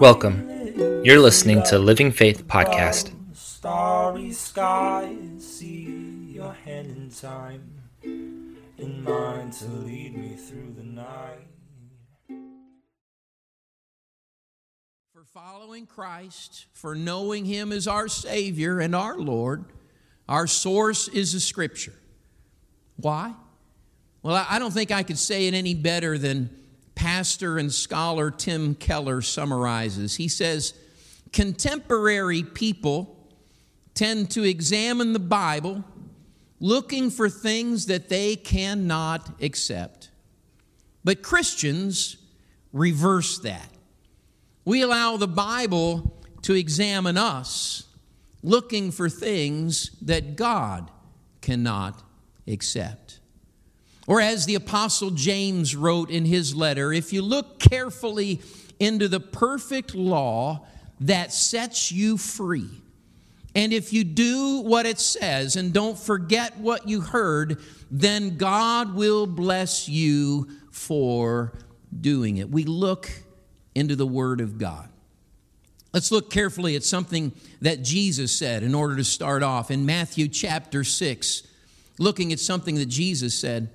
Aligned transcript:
Welcome. 0.00 0.48
You're 1.04 1.20
listening 1.20 1.62
to 1.64 1.78
Living 1.78 2.10
Faith 2.10 2.46
Podcast. 2.46 3.12
Starry 3.36 4.32
skies, 4.32 5.46
see 5.46 6.32
your 6.34 6.54
hand 6.54 6.96
in 6.96 7.10
time, 7.10 7.82
in 8.02 9.04
mine 9.04 9.50
to 9.50 9.66
lead 9.66 10.16
me 10.16 10.34
through 10.36 10.72
the 10.74 10.84
night. 10.84 11.48
For 15.12 15.24
following 15.34 15.84
Christ, 15.84 16.64
for 16.72 16.94
knowing 16.94 17.44
Him 17.44 17.72
as 17.72 17.86
our 17.86 18.08
Savior 18.08 18.80
and 18.80 18.94
our 18.94 19.18
Lord, 19.18 19.66
our 20.30 20.46
source 20.46 21.08
is 21.08 21.34
the 21.34 21.40
Scripture. 21.40 21.94
Why? 22.96 23.34
Well, 24.22 24.46
I 24.48 24.58
don't 24.58 24.72
think 24.72 24.90
I 24.90 25.02
could 25.02 25.18
say 25.18 25.46
it 25.48 25.54
any 25.54 25.74
better 25.74 26.16
than 26.16 26.50
pastor 26.94 27.58
and 27.58 27.72
scholar 27.72 28.30
Tim 28.30 28.74
Keller 28.74 29.20
summarizes. 29.20 30.16
He 30.16 30.28
says, 30.28 30.74
Contemporary 31.32 32.42
people 32.42 33.16
tend 33.94 34.30
to 34.32 34.44
examine 34.44 35.12
the 35.12 35.18
Bible 35.18 35.84
looking 36.60 37.10
for 37.10 37.28
things 37.28 37.86
that 37.86 38.08
they 38.08 38.36
cannot 38.36 39.42
accept. 39.42 40.10
But 41.02 41.22
Christians 41.22 42.16
reverse 42.72 43.38
that. 43.40 43.68
We 44.64 44.82
allow 44.82 45.16
the 45.16 45.26
Bible 45.26 46.22
to 46.42 46.54
examine 46.54 47.16
us 47.16 47.88
looking 48.42 48.92
for 48.92 49.08
things 49.08 49.90
that 50.02 50.36
God 50.36 50.90
cannot 51.40 52.02
accept. 52.46 53.18
Or 54.06 54.20
as 54.20 54.46
the 54.46 54.56
Apostle 54.56 55.10
James 55.10 55.76
wrote 55.76 56.10
in 56.10 56.24
his 56.24 56.54
letter, 56.56 56.92
if 56.92 57.12
you 57.12 57.22
look 57.22 57.58
carefully 57.60 58.40
into 58.80 59.08
the 59.08 59.20
perfect 59.20 59.94
law 59.94 60.66
that 61.00 61.32
sets 61.32 61.92
you 61.92 62.16
free, 62.16 62.68
and 63.54 63.72
if 63.72 63.92
you 63.92 64.02
do 64.02 64.60
what 64.60 64.86
it 64.86 64.98
says 64.98 65.56
and 65.56 65.72
don't 65.72 65.98
forget 65.98 66.56
what 66.58 66.88
you 66.88 67.00
heard, 67.00 67.60
then 67.90 68.36
God 68.38 68.94
will 68.94 69.26
bless 69.26 69.88
you 69.88 70.48
for 70.70 71.52
doing 72.00 72.38
it. 72.38 72.50
We 72.50 72.64
look 72.64 73.10
into 73.74 73.94
the 73.94 74.06
Word 74.06 74.40
of 74.40 74.58
God. 74.58 74.88
Let's 75.92 76.10
look 76.10 76.30
carefully 76.30 76.74
at 76.74 76.82
something 76.82 77.32
that 77.60 77.82
Jesus 77.82 78.32
said 78.32 78.62
in 78.62 78.74
order 78.74 78.96
to 78.96 79.04
start 79.04 79.42
off. 79.42 79.70
In 79.70 79.84
Matthew 79.84 80.26
chapter 80.26 80.82
6, 80.82 81.42
looking 81.98 82.32
at 82.32 82.40
something 82.40 82.76
that 82.76 82.86
Jesus 82.86 83.38
said. 83.38 83.70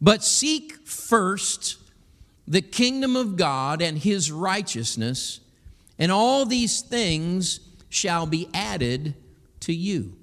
But 0.00 0.24
seek 0.24 0.86
first 0.86 1.76
the 2.48 2.62
kingdom 2.62 3.16
of 3.16 3.36
God 3.36 3.82
and 3.82 3.98
his 3.98 4.32
righteousness, 4.32 5.40
and 5.98 6.10
all 6.10 6.46
these 6.46 6.80
things 6.80 7.60
shall 7.88 8.26
be 8.26 8.48
added 8.54 9.14
to 9.60 9.74
you. 9.74 10.16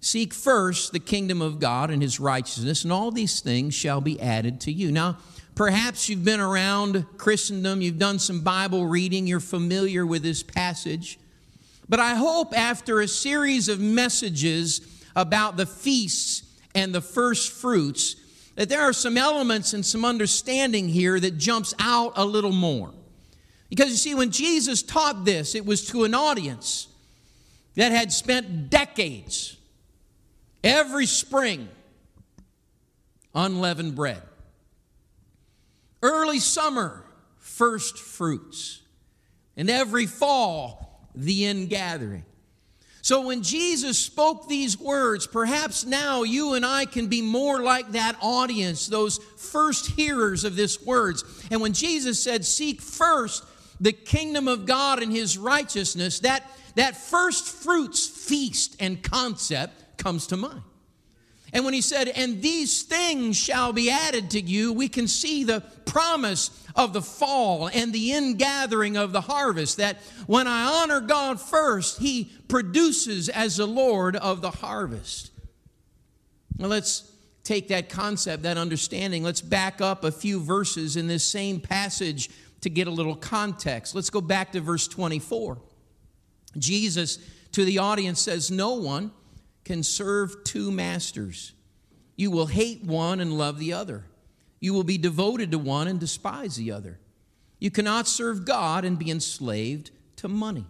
Seek 0.00 0.34
first 0.34 0.92
the 0.92 1.00
kingdom 1.00 1.42
of 1.42 1.58
God 1.58 1.90
and 1.90 2.02
his 2.02 2.20
righteousness, 2.20 2.84
and 2.84 2.92
all 2.92 3.10
these 3.10 3.40
things 3.40 3.74
shall 3.74 4.00
be 4.00 4.20
added 4.20 4.60
to 4.60 4.72
you. 4.72 4.92
Now, 4.92 5.18
perhaps 5.54 6.08
you've 6.08 6.24
been 6.24 6.38
around 6.38 7.06
Christendom, 7.16 7.80
you've 7.80 7.98
done 7.98 8.18
some 8.18 8.42
Bible 8.42 8.86
reading, 8.86 9.26
you're 9.26 9.40
familiar 9.40 10.06
with 10.06 10.22
this 10.22 10.42
passage. 10.42 11.18
But 11.88 11.98
I 11.98 12.14
hope 12.14 12.56
after 12.56 13.00
a 13.00 13.08
series 13.08 13.68
of 13.68 13.80
messages 13.80 14.80
about 15.16 15.56
the 15.56 15.66
feasts 15.66 16.42
and 16.74 16.94
the 16.94 17.00
first 17.00 17.50
fruits, 17.50 18.16
that 18.56 18.68
there 18.68 18.80
are 18.80 18.92
some 18.92 19.16
elements 19.16 19.72
and 19.72 19.86
some 19.86 20.04
understanding 20.04 20.88
here 20.88 21.20
that 21.20 21.38
jumps 21.38 21.74
out 21.78 22.14
a 22.16 22.24
little 22.24 22.52
more. 22.52 22.92
Because 23.68 23.90
you 23.90 23.96
see, 23.96 24.14
when 24.14 24.30
Jesus 24.30 24.82
taught 24.82 25.24
this, 25.24 25.54
it 25.54 25.64
was 25.64 25.86
to 25.88 26.04
an 26.04 26.14
audience 26.14 26.88
that 27.74 27.92
had 27.92 28.12
spent 28.12 28.70
decades 28.70 29.56
every 30.64 31.06
spring 31.06 31.68
unleavened 33.34 33.94
bread, 33.94 34.22
early 36.02 36.38
summer 36.38 37.04
first 37.36 37.98
fruits, 37.98 38.80
and 39.56 39.68
every 39.68 40.06
fall 40.06 41.10
the 41.14 41.46
ingathering. 41.46 42.24
So 43.06 43.20
when 43.20 43.44
Jesus 43.44 43.96
spoke 43.96 44.48
these 44.48 44.80
words, 44.80 45.28
perhaps 45.28 45.86
now 45.86 46.24
you 46.24 46.54
and 46.54 46.66
I 46.66 46.86
can 46.86 47.06
be 47.06 47.22
more 47.22 47.62
like 47.62 47.92
that 47.92 48.16
audience, 48.20 48.88
those 48.88 49.20
first 49.36 49.86
hearers 49.92 50.42
of 50.42 50.56
this 50.56 50.82
words. 50.82 51.22
And 51.52 51.60
when 51.60 51.72
Jesus 51.72 52.20
said, 52.20 52.44
"Seek 52.44 52.82
first 52.82 53.44
the 53.80 53.92
kingdom 53.92 54.48
of 54.48 54.66
God 54.66 55.00
and 55.00 55.12
his 55.12 55.38
righteousness," 55.38 56.18
that 56.18 56.50
that 56.74 56.96
first 56.96 57.46
fruits 57.46 58.08
feast 58.08 58.74
and 58.80 59.00
concept 59.00 59.98
comes 59.98 60.26
to 60.26 60.36
mind. 60.36 60.62
And 61.52 61.64
when 61.64 61.74
he 61.74 61.80
said, 61.80 62.08
and 62.08 62.42
these 62.42 62.82
things 62.82 63.36
shall 63.36 63.72
be 63.72 63.88
added 63.88 64.32
to 64.32 64.40
you, 64.40 64.72
we 64.72 64.88
can 64.88 65.06
see 65.06 65.44
the 65.44 65.62
promise 65.86 66.50
of 66.74 66.92
the 66.92 67.00
fall 67.00 67.70
and 67.72 67.92
the 67.92 68.12
ingathering 68.12 68.96
of 68.96 69.12
the 69.12 69.20
harvest. 69.22 69.76
That 69.76 70.02
when 70.26 70.48
I 70.48 70.82
honor 70.82 71.00
God 71.00 71.40
first, 71.40 71.98
he 71.98 72.32
produces 72.48 73.28
as 73.28 73.56
the 73.56 73.66
Lord 73.66 74.16
of 74.16 74.40
the 74.40 74.50
harvest. 74.50 75.30
Now 76.58 76.68
let's 76.68 77.10
take 77.44 77.68
that 77.68 77.88
concept, 77.88 78.42
that 78.42 78.58
understanding. 78.58 79.22
Let's 79.22 79.40
back 79.40 79.80
up 79.80 80.04
a 80.04 80.10
few 80.10 80.40
verses 80.40 80.96
in 80.96 81.06
this 81.06 81.24
same 81.24 81.60
passage 81.60 82.30
to 82.62 82.70
get 82.70 82.86
a 82.86 82.90
little 82.90 83.16
context. 83.16 83.94
Let's 83.94 84.10
go 84.10 84.20
back 84.20 84.52
to 84.52 84.60
verse 84.60 84.88
24. 84.88 85.58
Jesus 86.58 87.18
to 87.52 87.64
the 87.64 87.78
audience 87.78 88.20
says, 88.20 88.50
No 88.50 88.74
one 88.74 89.12
can 89.64 89.82
serve 89.82 90.44
two 90.44 90.70
masters. 90.70 91.52
You 92.16 92.30
will 92.30 92.46
hate 92.46 92.84
one 92.84 93.20
and 93.20 93.36
love 93.36 93.58
the 93.58 93.72
other. 93.72 94.04
You 94.58 94.72
will 94.72 94.84
be 94.84 94.98
devoted 94.98 95.50
to 95.52 95.58
one 95.58 95.86
and 95.86 96.00
despise 96.00 96.56
the 96.56 96.72
other. 96.72 96.98
You 97.58 97.70
cannot 97.70 98.08
serve 98.08 98.44
God 98.44 98.84
and 98.84 98.98
be 98.98 99.10
enslaved 99.10 99.90
to 100.16 100.28
money. 100.28 100.66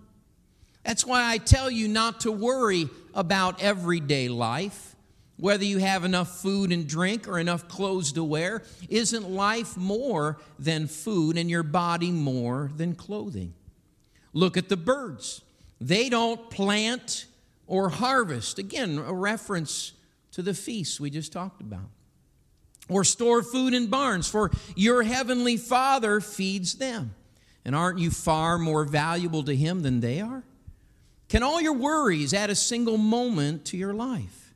That's 0.86 1.04
why 1.04 1.28
I 1.28 1.38
tell 1.38 1.68
you 1.68 1.88
not 1.88 2.20
to 2.20 2.30
worry 2.30 2.88
about 3.12 3.60
everyday 3.60 4.28
life, 4.28 4.94
whether 5.36 5.64
you 5.64 5.78
have 5.78 6.04
enough 6.04 6.40
food 6.40 6.70
and 6.70 6.86
drink 6.86 7.26
or 7.26 7.40
enough 7.40 7.66
clothes 7.66 8.12
to 8.12 8.22
wear. 8.22 8.62
Isn't 8.88 9.28
life 9.28 9.76
more 9.76 10.38
than 10.60 10.86
food 10.86 11.38
and 11.38 11.50
your 11.50 11.64
body 11.64 12.12
more 12.12 12.70
than 12.76 12.94
clothing? 12.94 13.52
Look 14.32 14.56
at 14.56 14.68
the 14.68 14.76
birds. 14.76 15.42
They 15.80 16.08
don't 16.08 16.50
plant 16.50 17.26
or 17.66 17.88
harvest. 17.88 18.60
Again, 18.60 18.96
a 18.96 19.12
reference 19.12 19.92
to 20.32 20.42
the 20.42 20.54
feasts 20.54 21.00
we 21.00 21.10
just 21.10 21.32
talked 21.32 21.60
about. 21.60 21.90
Or 22.88 23.02
store 23.02 23.42
food 23.42 23.74
in 23.74 23.88
barns, 23.88 24.28
for 24.28 24.52
your 24.76 25.02
heavenly 25.02 25.56
Father 25.56 26.20
feeds 26.20 26.74
them. 26.74 27.16
And 27.64 27.74
aren't 27.74 27.98
you 27.98 28.12
far 28.12 28.56
more 28.56 28.84
valuable 28.84 29.42
to 29.42 29.56
Him 29.56 29.82
than 29.82 29.98
they 29.98 30.20
are? 30.20 30.44
Can 31.28 31.42
all 31.42 31.60
your 31.60 31.72
worries 31.72 32.32
add 32.32 32.50
a 32.50 32.54
single 32.54 32.98
moment 32.98 33.64
to 33.66 33.76
your 33.76 33.94
life? 33.94 34.54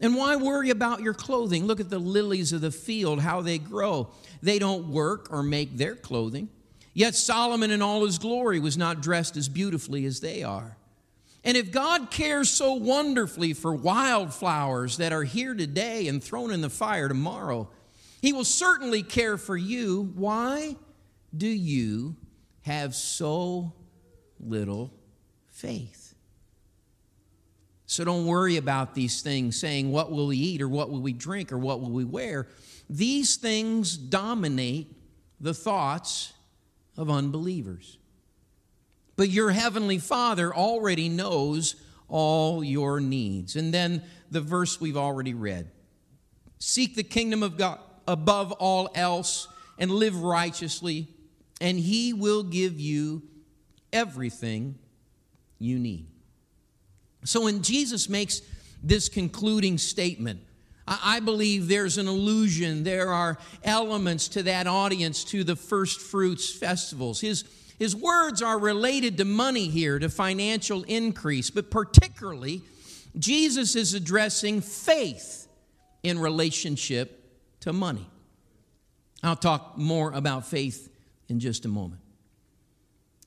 And 0.00 0.16
why 0.16 0.36
worry 0.36 0.70
about 0.70 1.00
your 1.00 1.14
clothing? 1.14 1.66
Look 1.66 1.80
at 1.80 1.88
the 1.88 1.98
lilies 1.98 2.52
of 2.52 2.60
the 2.60 2.72
field, 2.72 3.20
how 3.20 3.40
they 3.40 3.58
grow. 3.58 4.10
They 4.42 4.58
don't 4.58 4.88
work 4.88 5.28
or 5.30 5.42
make 5.42 5.76
their 5.76 5.94
clothing. 5.94 6.48
Yet 6.92 7.14
Solomon 7.14 7.70
in 7.70 7.80
all 7.80 8.04
his 8.04 8.18
glory 8.18 8.58
was 8.58 8.76
not 8.76 9.00
dressed 9.00 9.36
as 9.36 9.48
beautifully 9.48 10.04
as 10.04 10.20
they 10.20 10.42
are. 10.42 10.76
And 11.44 11.56
if 11.56 11.72
God 11.72 12.10
cares 12.10 12.50
so 12.50 12.74
wonderfully 12.74 13.52
for 13.52 13.74
wildflowers 13.74 14.98
that 14.98 15.12
are 15.12 15.24
here 15.24 15.54
today 15.54 16.06
and 16.08 16.22
thrown 16.22 16.52
in 16.52 16.60
the 16.60 16.70
fire 16.70 17.08
tomorrow, 17.08 17.68
He 18.20 18.32
will 18.32 18.44
certainly 18.44 19.02
care 19.02 19.36
for 19.36 19.56
you. 19.56 20.12
Why 20.14 20.76
do 21.36 21.48
you 21.48 22.16
have 22.62 22.94
so 22.94 23.72
little 24.38 24.92
faith? 25.48 26.01
So 27.92 28.06
don't 28.06 28.24
worry 28.24 28.56
about 28.56 28.94
these 28.94 29.20
things, 29.20 29.60
saying, 29.60 29.92
What 29.92 30.10
will 30.10 30.28
we 30.28 30.38
eat, 30.38 30.62
or 30.62 30.68
what 30.68 30.88
will 30.88 31.02
we 31.02 31.12
drink, 31.12 31.52
or 31.52 31.58
what 31.58 31.82
will 31.82 31.90
we 31.90 32.06
wear? 32.06 32.48
These 32.88 33.36
things 33.36 33.98
dominate 33.98 34.96
the 35.38 35.52
thoughts 35.52 36.32
of 36.96 37.10
unbelievers. 37.10 37.98
But 39.14 39.28
your 39.28 39.50
heavenly 39.50 39.98
Father 39.98 40.54
already 40.54 41.10
knows 41.10 41.76
all 42.08 42.64
your 42.64 42.98
needs. 42.98 43.56
And 43.56 43.74
then 43.74 44.02
the 44.30 44.40
verse 44.40 44.80
we've 44.80 44.96
already 44.96 45.34
read 45.34 45.70
Seek 46.58 46.94
the 46.94 47.02
kingdom 47.02 47.42
of 47.42 47.58
God 47.58 47.78
above 48.08 48.52
all 48.52 48.88
else 48.94 49.48
and 49.76 49.90
live 49.90 50.16
righteously, 50.22 51.08
and 51.60 51.78
He 51.78 52.14
will 52.14 52.42
give 52.42 52.80
you 52.80 53.22
everything 53.92 54.78
you 55.58 55.78
need. 55.78 56.11
So 57.24 57.42
when 57.42 57.62
Jesus 57.62 58.08
makes 58.08 58.42
this 58.82 59.08
concluding 59.08 59.78
statement 59.78 60.40
I 60.86 61.20
believe 61.20 61.68
there's 61.68 61.98
an 61.98 62.08
illusion. 62.08 62.82
There 62.82 63.12
are 63.12 63.38
elements 63.62 64.28
to 64.28 64.42
that 64.44 64.66
audience 64.66 65.24
to 65.24 65.44
the 65.44 65.56
first 65.56 66.00
fruits 66.00 66.52
festivals. 66.52 67.20
His, 67.20 67.44
his 67.78 67.94
words 67.94 68.42
are 68.42 68.58
related 68.58 69.16
to 69.18 69.24
money 69.24 69.68
here, 69.68 69.98
to 69.98 70.08
financial 70.08 70.82
increase, 70.84 71.50
but 71.50 71.70
particularly, 71.70 72.62
Jesus 73.16 73.76
is 73.76 73.94
addressing 73.94 74.60
faith 74.60 75.46
in 76.02 76.18
relationship 76.18 77.30
to 77.60 77.72
money. 77.72 78.06
I'll 79.22 79.36
talk 79.36 79.78
more 79.78 80.10
about 80.12 80.46
faith 80.46 80.92
in 81.28 81.38
just 81.38 81.64
a 81.64 81.68
moment. 81.68 82.00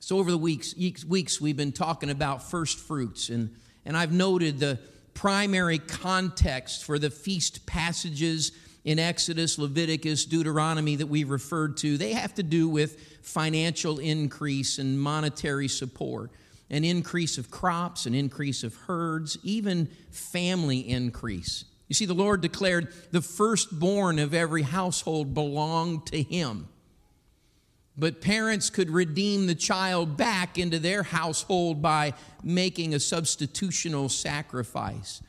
So, 0.00 0.18
over 0.18 0.30
the 0.30 0.38
weeks, 0.38 0.74
weeks 1.06 1.40
we've 1.40 1.56
been 1.56 1.72
talking 1.72 2.10
about 2.10 2.42
first 2.42 2.78
fruits, 2.78 3.30
and, 3.30 3.56
and 3.86 3.96
I've 3.96 4.12
noted 4.12 4.58
the 4.58 4.78
primary 5.14 5.78
context 5.78 6.84
for 6.84 6.98
the 6.98 7.08
feast 7.08 7.64
passages 7.64 8.52
in 8.84 8.98
Exodus, 8.98 9.58
Leviticus, 9.58 10.26
Deuteronomy 10.26 10.96
that 10.96 11.06
we 11.06 11.24
referred 11.24 11.76
to, 11.78 11.96
they 11.96 12.12
have 12.12 12.34
to 12.34 12.42
do 12.42 12.68
with 12.68 13.00
financial 13.22 13.98
increase 13.98 14.78
and 14.78 15.00
monetary 15.00 15.66
support, 15.66 16.30
an 16.70 16.84
increase 16.84 17.38
of 17.38 17.50
crops, 17.50 18.06
an 18.06 18.14
increase 18.14 18.62
of 18.62 18.74
herds, 18.74 19.38
even 19.42 19.86
family 20.10 20.88
increase. 20.88 21.64
You 21.88 21.94
see, 21.94 22.04
the 22.04 22.14
Lord 22.14 22.40
declared 22.40 22.92
the 23.10 23.20
firstborn 23.20 24.18
of 24.18 24.34
every 24.34 24.62
household 24.62 25.34
belonged 25.34 26.06
to 26.06 26.22
Him. 26.22 26.68
But 27.98 28.20
parents 28.20 28.68
could 28.68 28.90
redeem 28.90 29.46
the 29.46 29.54
child 29.54 30.16
back 30.16 30.58
into 30.58 30.78
their 30.78 31.02
household 31.02 31.80
by 31.80 32.12
making 32.42 32.92
a 32.92 32.98
substitutional 32.98 34.10
sacrifice. 34.10 35.22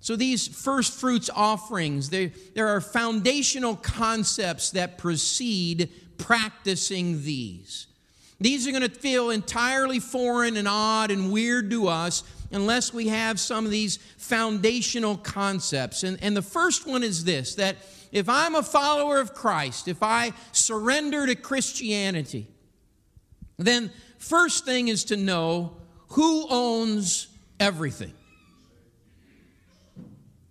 So, 0.00 0.16
these 0.16 0.46
first 0.46 0.92
fruits 0.92 1.30
offerings, 1.34 2.10
they, 2.10 2.26
there 2.54 2.68
are 2.68 2.80
foundational 2.80 3.76
concepts 3.76 4.70
that 4.72 4.98
precede 4.98 5.90
practicing 6.18 7.22
these. 7.24 7.86
These 8.40 8.66
are 8.66 8.70
going 8.70 8.82
to 8.82 8.90
feel 8.90 9.30
entirely 9.30 10.00
foreign 10.00 10.56
and 10.56 10.68
odd 10.68 11.10
and 11.10 11.32
weird 11.32 11.70
to 11.70 11.88
us 11.88 12.22
unless 12.50 12.92
we 12.92 13.08
have 13.08 13.40
some 13.40 13.64
of 13.64 13.70
these 13.70 13.98
foundational 14.18 15.16
concepts. 15.16 16.02
And, 16.02 16.18
and 16.22 16.36
the 16.36 16.42
first 16.42 16.86
one 16.86 17.02
is 17.02 17.24
this 17.24 17.54
that 17.54 17.76
if 18.14 18.28
I'm 18.28 18.54
a 18.54 18.62
follower 18.62 19.18
of 19.18 19.34
Christ, 19.34 19.88
if 19.88 20.02
I 20.02 20.32
surrender 20.52 21.26
to 21.26 21.34
Christianity, 21.34 22.46
then 23.58 23.90
first 24.18 24.64
thing 24.64 24.86
is 24.86 25.04
to 25.06 25.16
know 25.16 25.76
who 26.10 26.46
owns 26.48 27.26
everything. 27.58 28.14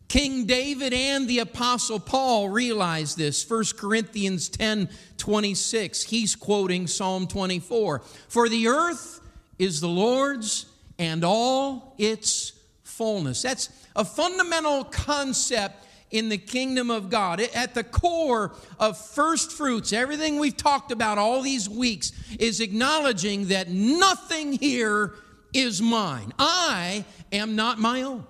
King 0.10 0.46
David 0.46 0.94
and 0.94 1.28
the 1.28 1.40
Apostle 1.40 2.00
Paul 2.00 2.50
realized 2.50 3.18
this. 3.18 3.50
1 3.50 3.64
Corinthians 3.78 4.50
10 4.50 4.90
26, 5.18 6.04
he's 6.04 6.36
quoting 6.36 6.86
Psalm 6.86 7.28
24. 7.28 8.02
For 8.28 8.50
the 8.50 8.68
earth 8.68 9.22
is 9.58 9.80
the 9.80 9.88
Lord's 9.88 10.66
and 11.00 11.24
all 11.24 11.96
its 11.98 12.52
fullness. 12.84 13.42
That's 13.42 13.70
a 13.96 14.04
fundamental 14.04 14.84
concept 14.84 15.83
in 16.14 16.30
the 16.30 16.38
kingdom 16.38 16.90
of 16.90 17.10
God. 17.10 17.42
At 17.42 17.74
the 17.74 17.84
core 17.84 18.54
of 18.80 18.98
first 18.98 19.52
fruits, 19.52 19.92
everything 19.92 20.40
we've 20.40 20.56
talked 20.56 20.92
about 20.92 21.18
all 21.18 21.42
these 21.42 21.68
weeks 21.68 22.14
is 22.40 22.62
acknowledging 22.62 23.48
that 23.48 23.68
nothing 23.68 24.54
here 24.54 25.16
is 25.54 25.82
mine. 25.82 26.32
I 26.38 27.04
am 27.32 27.56
not 27.56 27.80
my 27.80 28.04
own. 28.04 28.26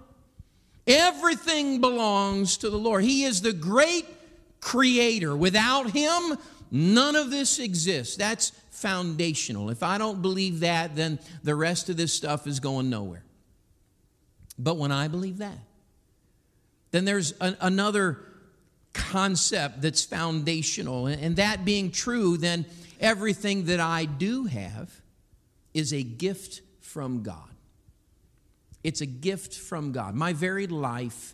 Everything 0.88 1.82
belongs 1.82 2.58
to 2.58 2.70
the 2.70 2.78
Lord. 2.78 3.04
He 3.04 3.26
is 3.26 3.42
the 3.42 3.54
great 3.54 4.06
creator. 4.62 5.36
Without 5.36 5.92
Him, 5.92 6.38
none 6.72 7.16
of 7.18 7.32
this 7.32 7.60
exists. 7.60 8.16
That's 8.16 8.52
foundational. 8.72 9.70
If 9.70 9.84
I 9.84 9.98
don't 9.98 10.22
believe 10.22 10.62
that, 10.62 10.96
then 10.96 11.20
the 11.44 11.56
rest 11.56 11.90
of 11.90 11.98
this 11.98 12.14
stuff 12.14 12.48
is 12.48 12.62
going 12.62 12.90
nowhere. 12.90 13.24
But 14.58 14.78
when 14.78 14.92
I 14.92 15.10
believe 15.10 15.40
that, 15.40 15.58
then 16.94 17.06
there's 17.06 17.32
an, 17.42 17.58
another 17.60 18.20
concept 18.94 19.82
that's 19.82 20.06
foundational. 20.06 21.08
And 21.08 21.36
that 21.38 21.66
being 21.66 21.90
true, 21.90 22.38
then 22.38 22.68
everything 23.02 23.66
that 23.66 23.80
I 23.80 24.06
do 24.06 24.46
have 24.46 25.02
is 25.74 25.92
a 25.92 26.04
gift 26.04 26.62
from 26.82 27.24
God. 27.24 27.50
It's 28.84 29.02
a 29.02 29.08
gift 29.08 29.56
from 29.56 29.92
God. 29.92 30.14
My 30.14 30.34
very 30.34 30.68
life 30.68 31.34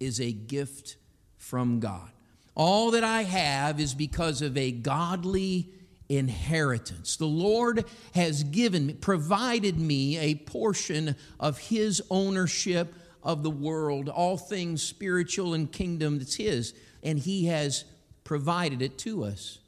is 0.00 0.20
a 0.22 0.32
gift 0.32 0.96
from 1.36 1.80
God. 1.80 2.08
All 2.54 2.92
that 2.92 3.04
I 3.04 3.24
have 3.24 3.80
is 3.80 3.92
because 3.92 4.40
of 4.40 4.56
a 4.56 4.72
godly 4.72 5.68
inheritance. 6.08 7.16
The 7.16 7.26
Lord 7.26 7.84
has 8.14 8.42
given 8.44 8.86
me, 8.86 8.94
provided 8.94 9.78
me 9.78 10.16
a 10.16 10.34
portion 10.36 11.14
of 11.38 11.58
His 11.58 12.00
ownership 12.08 12.94
of 13.24 13.42
the 13.42 13.50
world, 13.50 14.08
all 14.08 14.36
things 14.36 14.82
spiritual 14.82 15.54
and 15.54 15.72
kingdom 15.72 16.18
that's 16.18 16.36
His, 16.36 16.74
and 17.02 17.18
He 17.18 17.46
has 17.46 17.84
provided 18.22 18.82
it 18.82 18.98
to 18.98 19.24
us. 19.24 19.58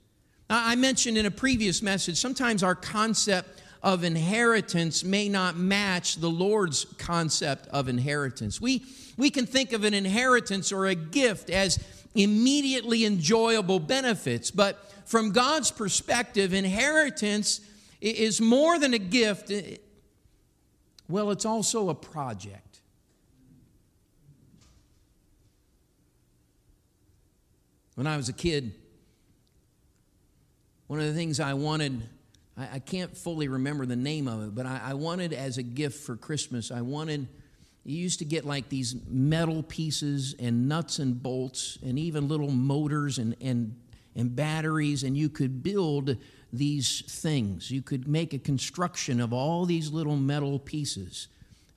Now, 0.48 0.62
I 0.64 0.76
mentioned 0.76 1.18
in 1.18 1.26
a 1.26 1.30
previous 1.30 1.82
message, 1.82 2.16
sometimes 2.16 2.62
our 2.62 2.74
concept 2.74 3.62
of 3.82 4.04
inheritance 4.04 5.04
may 5.04 5.28
not 5.28 5.56
match 5.56 6.16
the 6.16 6.30
Lord's 6.30 6.84
concept 6.98 7.68
of 7.68 7.88
inheritance. 7.88 8.60
We, 8.60 8.84
we 9.16 9.30
can 9.30 9.46
think 9.46 9.72
of 9.72 9.84
an 9.84 9.94
inheritance 9.94 10.72
or 10.72 10.86
a 10.86 10.94
gift 10.94 11.50
as 11.50 11.78
immediately 12.14 13.04
enjoyable 13.04 13.78
benefits, 13.78 14.50
but 14.50 14.90
from 15.04 15.30
God's 15.30 15.70
perspective, 15.70 16.52
inheritance 16.52 17.60
is 18.00 18.40
more 18.40 18.78
than 18.78 18.94
a 18.94 18.98
gift. 18.98 19.52
Well, 21.08 21.30
it's 21.30 21.44
also 21.44 21.88
a 21.88 21.94
project. 21.94 22.65
When 27.96 28.06
I 28.06 28.18
was 28.18 28.28
a 28.28 28.34
kid, 28.34 28.74
one 30.86 31.00
of 31.00 31.06
the 31.06 31.14
things 31.14 31.40
I 31.40 31.54
wanted, 31.54 32.02
I, 32.56 32.68
I 32.74 32.78
can't 32.78 33.16
fully 33.16 33.48
remember 33.48 33.86
the 33.86 33.96
name 33.96 34.28
of 34.28 34.42
it, 34.42 34.54
but 34.54 34.66
I, 34.66 34.80
I 34.84 34.94
wanted 34.94 35.32
as 35.32 35.56
a 35.56 35.62
gift 35.62 36.04
for 36.04 36.14
Christmas, 36.14 36.70
I 36.70 36.82
wanted, 36.82 37.26
you 37.84 37.96
used 37.96 38.18
to 38.18 38.26
get 38.26 38.44
like 38.44 38.68
these 38.68 38.94
metal 39.08 39.62
pieces 39.62 40.34
and 40.38 40.68
nuts 40.68 40.98
and 40.98 41.22
bolts 41.22 41.78
and 41.82 41.98
even 41.98 42.28
little 42.28 42.50
motors 42.50 43.16
and, 43.16 43.34
and, 43.40 43.74
and 44.14 44.36
batteries, 44.36 45.02
and 45.02 45.16
you 45.16 45.30
could 45.30 45.62
build 45.62 46.18
these 46.52 47.02
things. 47.08 47.70
You 47.70 47.80
could 47.80 48.06
make 48.06 48.34
a 48.34 48.38
construction 48.38 49.22
of 49.22 49.32
all 49.32 49.64
these 49.64 49.90
little 49.90 50.16
metal 50.16 50.58
pieces. 50.58 51.28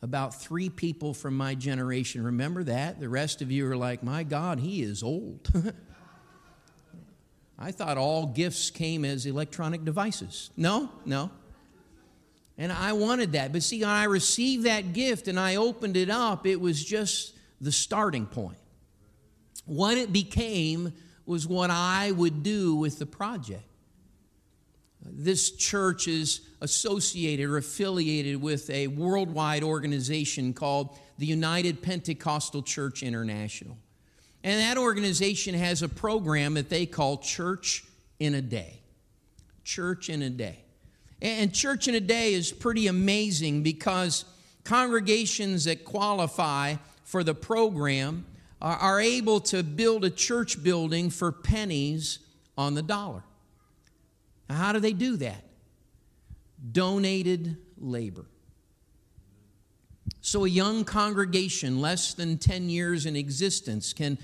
About 0.01 0.35
three 0.35 0.69
people 0.69 1.13
from 1.13 1.37
my 1.37 1.55
generation 1.55 2.25
remember 2.25 2.65
that. 2.65 2.99
The 2.99 3.07
rest 3.07 3.41
of 3.41 3.51
you 3.51 3.69
are 3.71 3.77
like, 3.77 4.03
my 4.03 4.23
God, 4.23 4.59
he 4.59 4.81
is 4.81 5.01
old. 5.01 5.47
I 7.59 7.71
thought 7.71 7.97
all 7.97 8.25
gifts 8.25 8.69
came 8.69 9.03
as 9.03 9.25
electronic 9.25 9.83
devices. 9.83 10.49
No, 10.55 10.89
no. 11.05 11.29
And 12.57 12.71
I 12.71 12.93
wanted 12.93 13.33
that. 13.33 13.51
But 13.51 13.63
see, 13.63 13.81
when 13.81 13.89
I 13.89 14.05
received 14.05 14.63
that 14.65 14.93
gift 14.93 15.27
and 15.27 15.37
I 15.37 15.57
opened 15.57 15.97
it 15.97 16.09
up, 16.09 16.45
it 16.45 16.59
was 16.59 16.83
just 16.83 17.35
the 17.59 17.71
starting 17.71 18.25
point. 18.25 18.57
What 19.65 19.97
it 19.97 20.13
became 20.13 20.93
was 21.25 21.45
what 21.45 21.69
I 21.69 22.11
would 22.11 22.43
do 22.43 22.75
with 22.75 22.97
the 22.97 23.05
project. 23.05 23.63
This 25.01 25.51
church 25.51 26.07
is 26.07 26.41
associated 26.61 27.45
or 27.49 27.57
affiliated 27.57 28.41
with 28.41 28.69
a 28.69 28.87
worldwide 28.87 29.63
organization 29.63 30.53
called 30.53 30.97
the 31.17 31.25
United 31.25 31.81
Pentecostal 31.81 32.63
Church 32.63 33.03
International. 33.03 33.77
And 34.43 34.59
that 34.61 34.77
organization 34.77 35.53
has 35.55 35.81
a 35.81 35.89
program 35.89 36.53
that 36.53 36.69
they 36.69 36.85
call 36.85 37.17
Church 37.17 37.83
in 38.19 38.33
a 38.33 38.41
Day. 38.41 38.79
Church 39.63 40.09
in 40.09 40.21
a 40.21 40.29
Day. 40.29 40.59
And 41.21 41.53
Church 41.53 41.87
in 41.87 41.95
a 41.95 41.99
Day 41.99 42.33
is 42.33 42.51
pretty 42.51 42.87
amazing 42.87 43.63
because 43.63 44.23
congregations 44.63 45.65
that 45.65 45.83
qualify 45.83 46.75
for 47.03 47.23
the 47.23 47.33
program 47.33 48.25
are, 48.61 48.99
able 48.99 49.39
to 49.39 49.63
build 49.63 50.03
a 50.03 50.09
church 50.09 50.61
building 50.61 51.09
for 51.09 51.31
pennies 51.31 52.19
on 52.57 52.73
the 52.73 52.81
dollar. 52.81 53.23
Now, 54.49 54.55
how 54.55 54.73
do 54.73 54.79
they 54.79 54.91
do 54.91 55.15
that? 55.17 55.43
Donated 56.71 57.55
labor. 57.77 58.25
So, 60.29 60.45
a 60.45 60.47
young 60.47 60.85
congregation, 60.85 61.81
less 61.81 62.13
than 62.13 62.37
10 62.37 62.69
years 62.69 63.07
in 63.07 63.15
existence, 63.15 63.93
can 63.93 64.19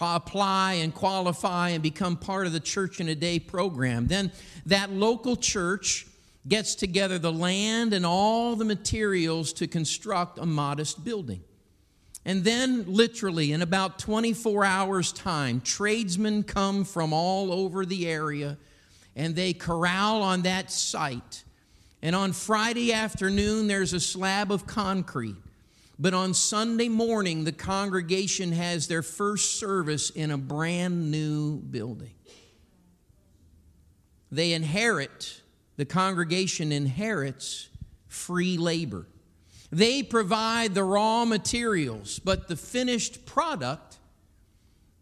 apply 0.00 0.74
and 0.74 0.94
qualify 0.94 1.70
and 1.70 1.82
become 1.82 2.16
part 2.16 2.46
of 2.46 2.52
the 2.52 2.60
Church 2.60 3.00
in 3.00 3.08
a 3.08 3.16
Day 3.16 3.40
program. 3.40 4.06
Then 4.06 4.30
that 4.66 4.92
local 4.92 5.34
church 5.34 6.06
gets 6.46 6.76
together 6.76 7.18
the 7.18 7.32
land 7.32 7.92
and 7.92 8.06
all 8.06 8.54
the 8.54 8.64
materials 8.64 9.52
to 9.54 9.66
construct 9.66 10.38
a 10.38 10.46
modest 10.46 11.04
building. 11.04 11.42
And 12.24 12.44
then, 12.44 12.84
literally, 12.86 13.50
in 13.50 13.60
about 13.60 13.98
24 13.98 14.64
hours' 14.64 15.12
time, 15.12 15.60
tradesmen 15.60 16.44
come 16.44 16.84
from 16.84 17.12
all 17.12 17.50
over 17.50 17.84
the 17.84 18.06
area 18.06 18.58
and 19.16 19.34
they 19.34 19.54
corral 19.54 20.22
on 20.22 20.42
that 20.42 20.70
site. 20.70 21.42
And 22.00 22.14
on 22.14 22.32
Friday 22.32 22.92
afternoon, 22.92 23.66
there's 23.66 23.92
a 23.92 23.98
slab 23.98 24.52
of 24.52 24.64
concrete. 24.64 25.34
But 25.98 26.14
on 26.14 26.32
Sunday 26.32 26.88
morning, 26.88 27.44
the 27.44 27.52
congregation 27.52 28.52
has 28.52 28.86
their 28.86 29.02
first 29.02 29.58
service 29.58 30.10
in 30.10 30.30
a 30.30 30.38
brand 30.38 31.10
new 31.10 31.58
building. 31.58 32.14
They 34.30 34.52
inherit, 34.52 35.42
the 35.76 35.84
congregation 35.84 36.70
inherits 36.70 37.68
free 38.06 38.56
labor. 38.58 39.06
They 39.70 40.02
provide 40.02 40.74
the 40.74 40.84
raw 40.84 41.24
materials, 41.24 42.20
but 42.20 42.48
the 42.48 42.56
finished 42.56 43.26
product, 43.26 43.98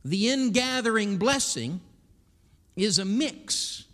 the 0.05 0.31
ingathering 0.31 1.19
blessing, 1.19 1.81
is 2.75 2.99
a 2.99 3.05
mix 3.05 3.86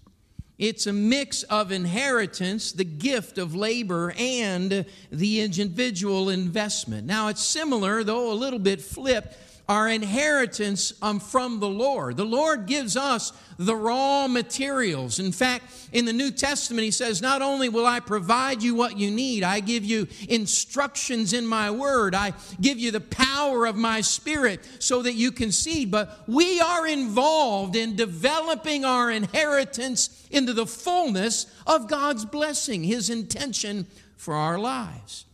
it's 0.63 0.87
a 0.87 0.93
mix 0.93 1.43
of 1.43 1.73
inheritance, 1.73 2.71
the 2.71 2.85
gift 2.85 3.37
of 3.37 3.53
labor, 3.53 4.15
and 4.17 4.87
the 5.11 5.41
individual 5.41 6.31
investment. 6.31 7.05
Now, 7.05 7.27
it's 7.27 7.43
similar, 7.43 8.05
though 8.05 8.31
a 8.31 8.35
little 8.35 8.61
bit 8.61 8.81
flipped 8.81 9.37
our 9.73 9.89
inheritance 9.89 10.93
um, 11.01 11.19
from 11.19 11.59
the 11.59 11.69
Lord. 11.69 12.19
The 12.19 12.27
Lord 12.27 12.67
gives 12.67 12.95
us 12.95 13.33
the 13.57 13.75
raw 13.75 14.29
materials. 14.29 15.19
In 15.19 15.33
fact, 15.33 15.65
in 15.93 16.05
the 16.05 16.13
New 16.13 16.31
Testament, 16.31 16.85
He 16.85 16.91
says, 16.91 17.23
Not 17.23 17.41
only 17.41 17.71
will 17.71 17.87
I 17.87 18.01
provide 18.01 18.63
you 18.63 18.75
what 18.75 18.99
you 18.99 19.11
need, 19.11 19.43
I 19.43 19.61
give 19.61 19.83
you 19.83 20.09
instructions 20.29 21.33
in 21.33 21.47
my 21.47 21.71
word, 21.71 22.15
I 22.15 22.35
give 22.61 22.79
you 22.79 22.91
the 22.91 23.01
power 23.01 23.65
of 23.65 23.75
my 23.75 24.03
spirit 24.03 24.61
so 24.79 25.01
that 25.05 25.15
you 25.15 25.33
can 25.33 25.51
see. 25.51 25.87
But 25.87 26.23
we 26.29 26.61
are 26.61 26.87
involved 26.87 27.75
in 27.75 27.97
developing 27.97 28.85
our 28.85 29.11
inheritance 29.11 30.29
into 30.31 30.53
the 30.53 30.67
fullness 30.67 31.47
of 31.67 31.89
God's 31.89 32.27
blessing, 32.27 32.85
His 32.85 33.09
intention 33.09 33.87
for 34.19 34.35
our 34.35 34.59
lives. 34.59 35.25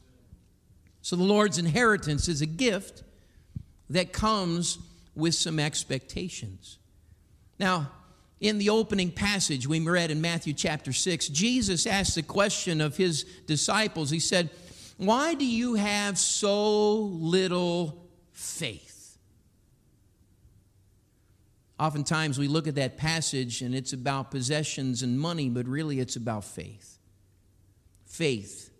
So 1.02 1.16
the 1.16 1.24
Lord's 1.24 1.58
inheritance 1.58 2.28
is 2.28 2.40
a 2.40 2.46
gift 2.46 3.02
that 3.90 4.12
comes 4.12 4.78
with 5.14 5.34
some 5.34 5.58
expectations. 5.58 6.78
Now, 7.58 7.90
in 8.40 8.58
the 8.58 8.70
opening 8.70 9.10
passage 9.10 9.66
we 9.66 9.80
read 9.80 10.10
in 10.10 10.20
Matthew 10.20 10.52
chapter 10.52 10.92
6, 10.92 11.28
Jesus 11.28 11.86
asked 11.86 12.14
the 12.14 12.22
question 12.22 12.80
of 12.80 12.96
his 12.96 13.24
disciples. 13.46 14.10
He 14.10 14.20
said, 14.20 14.50
Why 14.96 15.34
do 15.34 15.44
you 15.44 15.74
have 15.74 16.18
so 16.18 16.96
little 16.96 18.06
faith? 18.32 19.18
Oftentimes 21.80 22.38
we 22.38 22.48
look 22.48 22.66
at 22.66 22.74
that 22.76 22.96
passage 22.96 23.62
and 23.62 23.74
it's 23.74 23.92
about 23.92 24.30
possessions 24.30 25.02
and 25.02 25.18
money, 25.18 25.48
but 25.48 25.66
really 25.66 26.00
it's 26.00 26.16
about 26.16 26.44
faith. 26.44 26.98
Faith 28.04 28.70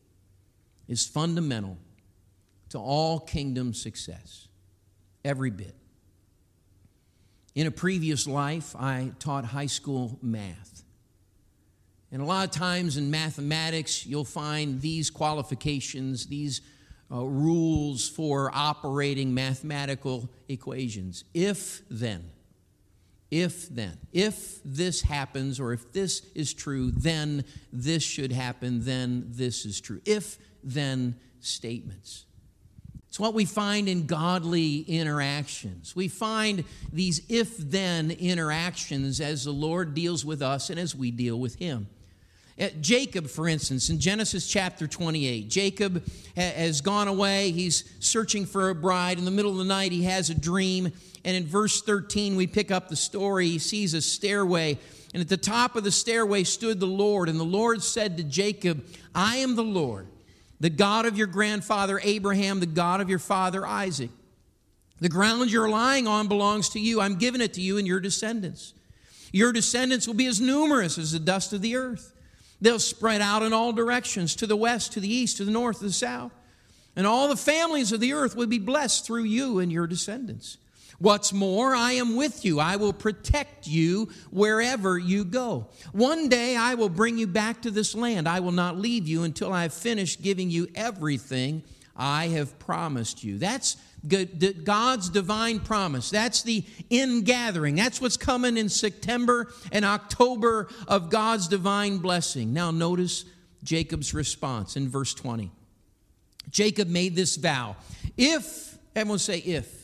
is 0.89 1.07
fundamental 1.07 1.79
to 2.71 2.79
all 2.79 3.21
kingdom 3.21 3.73
success 3.73 4.48
every 5.25 5.51
bit. 5.51 5.75
In 7.55 7.67
a 7.67 7.71
previous 7.71 8.27
life, 8.27 8.77
I 8.77 9.13
taught 9.19 9.45
high 9.45 9.67
school 9.67 10.19
math. 10.23 10.85
And 12.11 12.23
a 12.23 12.25
lot 12.25 12.47
of 12.47 12.53
times 12.53 12.97
in 12.97 13.11
mathematics, 13.11 14.07
you'll 14.07 14.25
find 14.25 14.81
these 14.81 15.11
qualifications, 15.11 16.27
these 16.27 16.63
uh, 17.11 17.25
rules 17.25 18.09
for 18.09 18.51
operating 18.55 19.35
mathematical 19.35 20.31
equations. 20.49 21.25
If 21.35 21.83
then, 21.91 22.31
if 23.31 23.69
then, 23.69 23.99
if 24.13 24.61
this 24.65 25.03
happens, 25.03 25.61
or 25.61 25.73
if 25.73 25.93
this 25.93 26.21
is 26.35 26.55
true, 26.55 26.91
then 26.93 27.45
this 27.73 28.03
should 28.03 28.33
happen, 28.33 28.85
then 28.85 29.27
this 29.29 29.67
is 29.67 29.81
true. 29.81 30.01
If 30.07 30.39
then 30.63 31.17
statements. 31.41 32.25
It's 33.09 33.19
what 33.19 33.33
we 33.33 33.47
find 33.47 33.89
in 33.89 34.07
godly 34.07 34.81
interactions. 34.81 35.97
We 35.97 36.09
find 36.09 36.65
these 36.93 37.23
if 37.29 37.57
then 37.57 38.11
interactions 38.11 39.21
as 39.21 39.45
the 39.45 39.51
Lord 39.51 39.95
deals 39.95 40.25
with 40.25 40.43
us 40.43 40.69
and 40.69 40.79
as 40.79 40.95
we 40.95 41.11
deal 41.11 41.39
with 41.39 41.57
Him. 41.57 41.89
Uh, 42.61 42.69
Jacob, 42.81 43.29
for 43.29 43.49
instance, 43.49 43.89
in 43.89 43.99
Genesis 43.99 44.49
chapter 44.49 44.87
28, 44.87 45.49
Jacob 45.49 46.05
has 46.37 46.81
gone 46.81 47.09
away. 47.09 47.51
He's 47.53 47.85
searching 48.01 48.45
for 48.45 48.69
a 48.69 48.75
bride. 48.75 49.19
In 49.19 49.25
the 49.25 49.31
middle 49.31 49.53
of 49.53 49.59
the 49.59 49.65
night, 49.65 49.93
he 49.93 50.03
has 50.05 50.29
a 50.29 50.35
dream. 50.35 50.93
And 51.25 51.37
in 51.37 51.47
verse 51.47 51.81
13, 51.83 52.37
we 52.37 52.47
pick 52.47 52.71
up 52.71 52.89
the 52.89 52.97
story. 52.97 53.49
He 53.49 53.59
sees 53.59 53.95
a 53.95 54.03
stairway. 54.03 54.79
And 55.15 55.21
at 55.21 55.29
the 55.29 55.37
top 55.37 55.77
of 55.77 55.85
the 55.85 55.93
stairway 55.93 56.45
stood 56.45 56.81
the 56.81 56.87
Lord. 56.87 57.29
And 57.29 57.39
the 57.39 57.45
Lord 57.45 57.83
said 57.83 58.17
to 58.17 58.25
Jacob, 58.25 58.85
I 59.15 59.37
am 59.37 59.55
the 59.55 59.63
Lord 59.63 60.09
the 60.61 60.71
God 60.71 61.07
of 61.07 61.17
your 61.17 61.27
grandfather 61.27 62.01
Abraham, 62.03 62.61
the 62.61 62.67
God 62.67 63.01
of 63.01 63.09
your 63.09 63.19
father 63.19 63.67
Isaac. 63.67 64.11
The 65.01 65.09
ground 65.09 65.51
you're 65.51 65.69
lying 65.69 66.09
on 66.09 66.27
belongs 66.27 66.71
to 66.71 66.81
you. 66.81 67.01
I'm 67.01 67.17
giving 67.17 67.41
it 67.41 67.55
to 67.55 67.61
you 67.61 67.79
and 67.79 67.87
your 67.87 68.01
descendants. 68.01 68.75
Your 69.33 69.53
descendants 69.53 70.07
will 70.07 70.15
be 70.15 70.27
as 70.27 70.41
numerous 70.41 70.99
as 70.99 71.13
the 71.13 71.21
dust 71.21 71.53
of 71.53 71.63
the 71.63 71.77
earth. 71.77 72.13
They'll 72.61 72.81
spread 72.81 73.21
out 73.21 73.43
in 73.43 73.53
all 73.53 73.73
directions 73.73 74.35
to 74.37 74.47
the 74.47 74.57
west, 74.57 74.93
to 74.95 75.01
the 75.01 75.13
east, 75.13 75.37
to 75.37 75.45
the 75.45 75.53
north, 75.53 75.79
to 75.79 75.85
the 75.85 75.93
south. 75.93 76.33
And 76.97 77.07
all 77.07 77.29
the 77.29 77.37
families 77.37 77.93
of 77.93 78.01
the 78.01 78.13
earth 78.13 78.35
will 78.35 78.49
be 78.49 78.59
blessed 78.59 79.07
through 79.07 79.25
you 79.25 79.61
and 79.61 79.71
your 79.71 79.87
descendants. 79.87 80.59
What's 81.01 81.33
more, 81.33 81.77
I 81.77 81.93
am 81.93 82.17
with 82.17 82.45
you. 82.45 82.59
I 82.59 82.75
will 82.75 82.93
protect 82.93 83.69
you 83.69 84.09
wherever 84.31 84.99
you 84.99 85.25
go. 85.25 85.69
One 85.93 86.29
day 86.29 86.57
I 86.57 86.75
will 86.75 86.89
bring 86.89 87.19
you 87.19 87.29
back 87.29 87.63
to 87.63 87.71
this 87.71 87.95
land. 87.95 88.29
I 88.29 88.41
will 88.41 88.53
not 88.53 88.77
leave 88.77 89.07
you 89.07 89.23
until 89.23 89.53
I 89.53 89.63
have 89.63 89.73
finished 89.73 90.23
giving 90.23 90.51
you 90.51 90.67
everything 90.75 91.63
I 91.97 92.29
have 92.29 92.59
promised 92.59 93.23
you. 93.23 93.39
That's 93.39 93.77
God's 94.65 95.09
divine 95.09 95.61
promise. 95.61 96.11
That's 96.11 96.43
the 96.43 96.65
ingathering. 96.91 97.77
That's 97.77 98.01
what's 98.01 98.17
coming 98.17 98.57
in 98.57 98.69
September 98.69 99.53
and 99.71 99.85
October 99.85 100.69
of 100.89 101.11
God's 101.11 101.47
divine 101.47 101.99
blessing. 101.99 102.53
Now, 102.53 102.73
notice 102.73 103.25
Jacob's 103.63 104.15
response 104.15 104.77
in 104.77 104.89
verse 104.89 105.15
20. 105.15 105.51
Jacob 106.51 106.89
made 106.89 107.15
this 107.15 107.37
vow. 107.37 107.77
If, 108.17 108.79
everyone 108.97 109.19
say, 109.19 109.39
if. 109.39 109.78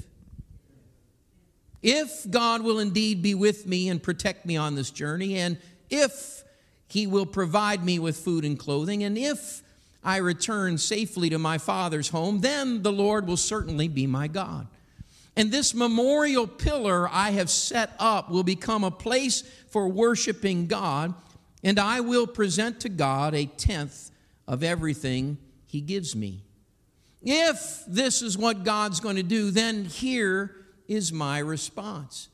If 1.84 2.30
God 2.30 2.62
will 2.62 2.78
indeed 2.78 3.20
be 3.20 3.34
with 3.34 3.66
me 3.66 3.90
and 3.90 4.02
protect 4.02 4.46
me 4.46 4.56
on 4.56 4.74
this 4.74 4.90
journey, 4.90 5.36
and 5.36 5.58
if 5.90 6.42
He 6.88 7.06
will 7.06 7.26
provide 7.26 7.84
me 7.84 7.98
with 7.98 8.16
food 8.16 8.42
and 8.42 8.58
clothing, 8.58 9.04
and 9.04 9.18
if 9.18 9.62
I 10.02 10.16
return 10.16 10.78
safely 10.78 11.28
to 11.28 11.38
my 11.38 11.58
father's 11.58 12.08
home, 12.08 12.40
then 12.40 12.82
the 12.82 12.90
Lord 12.90 13.26
will 13.26 13.36
certainly 13.36 13.86
be 13.88 14.06
my 14.06 14.28
God. 14.28 14.66
And 15.36 15.52
this 15.52 15.74
memorial 15.74 16.46
pillar 16.46 17.06
I 17.06 17.32
have 17.32 17.50
set 17.50 17.90
up 17.98 18.30
will 18.30 18.44
become 18.44 18.82
a 18.82 18.90
place 18.90 19.42
for 19.68 19.86
worshiping 19.86 20.66
God, 20.66 21.12
and 21.62 21.78
I 21.78 22.00
will 22.00 22.26
present 22.26 22.80
to 22.80 22.88
God 22.88 23.34
a 23.34 23.44
tenth 23.44 24.10
of 24.48 24.62
everything 24.62 25.36
He 25.66 25.82
gives 25.82 26.16
me. 26.16 26.44
If 27.20 27.84
this 27.86 28.22
is 28.22 28.38
what 28.38 28.64
God's 28.64 29.00
going 29.00 29.16
to 29.16 29.22
do, 29.22 29.50
then 29.50 29.84
here 29.84 30.56
is 30.88 31.12
my 31.12 31.38
response. 31.38 32.28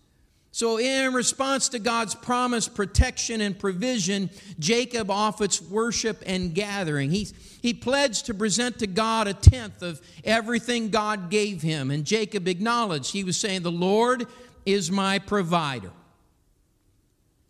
So, 0.52 0.78
in 0.80 1.14
response 1.14 1.69
to 1.71 1.78
God's 1.78 2.14
promise, 2.16 2.66
protection, 2.66 3.40
and 3.40 3.57
provision, 3.57 4.30
Jacob 4.59 5.09
offers 5.09 5.62
worship 5.62 6.23
and 6.26 6.52
gathering. 6.52 7.12
He, 7.12 7.28
he 7.62 7.73
pledged 7.73 8.26
to 8.26 8.35
present 8.35 8.80
to 8.80 8.88
God 8.88 9.28
a 9.28 9.35
tenth 9.35 9.80
of 9.80 10.00
everything 10.25 10.90
God 10.90 11.30
gave 11.30 11.62
him. 11.62 11.92
And 11.92 12.04
Jacob 12.04 12.49
acknowledged, 12.49 13.12
he 13.12 13.23
was 13.23 13.37
saying, 13.37 13.62
The 13.62 13.71
Lord 13.71 14.26
is 14.66 14.90
my 14.90 15.21
provider. 15.21 15.92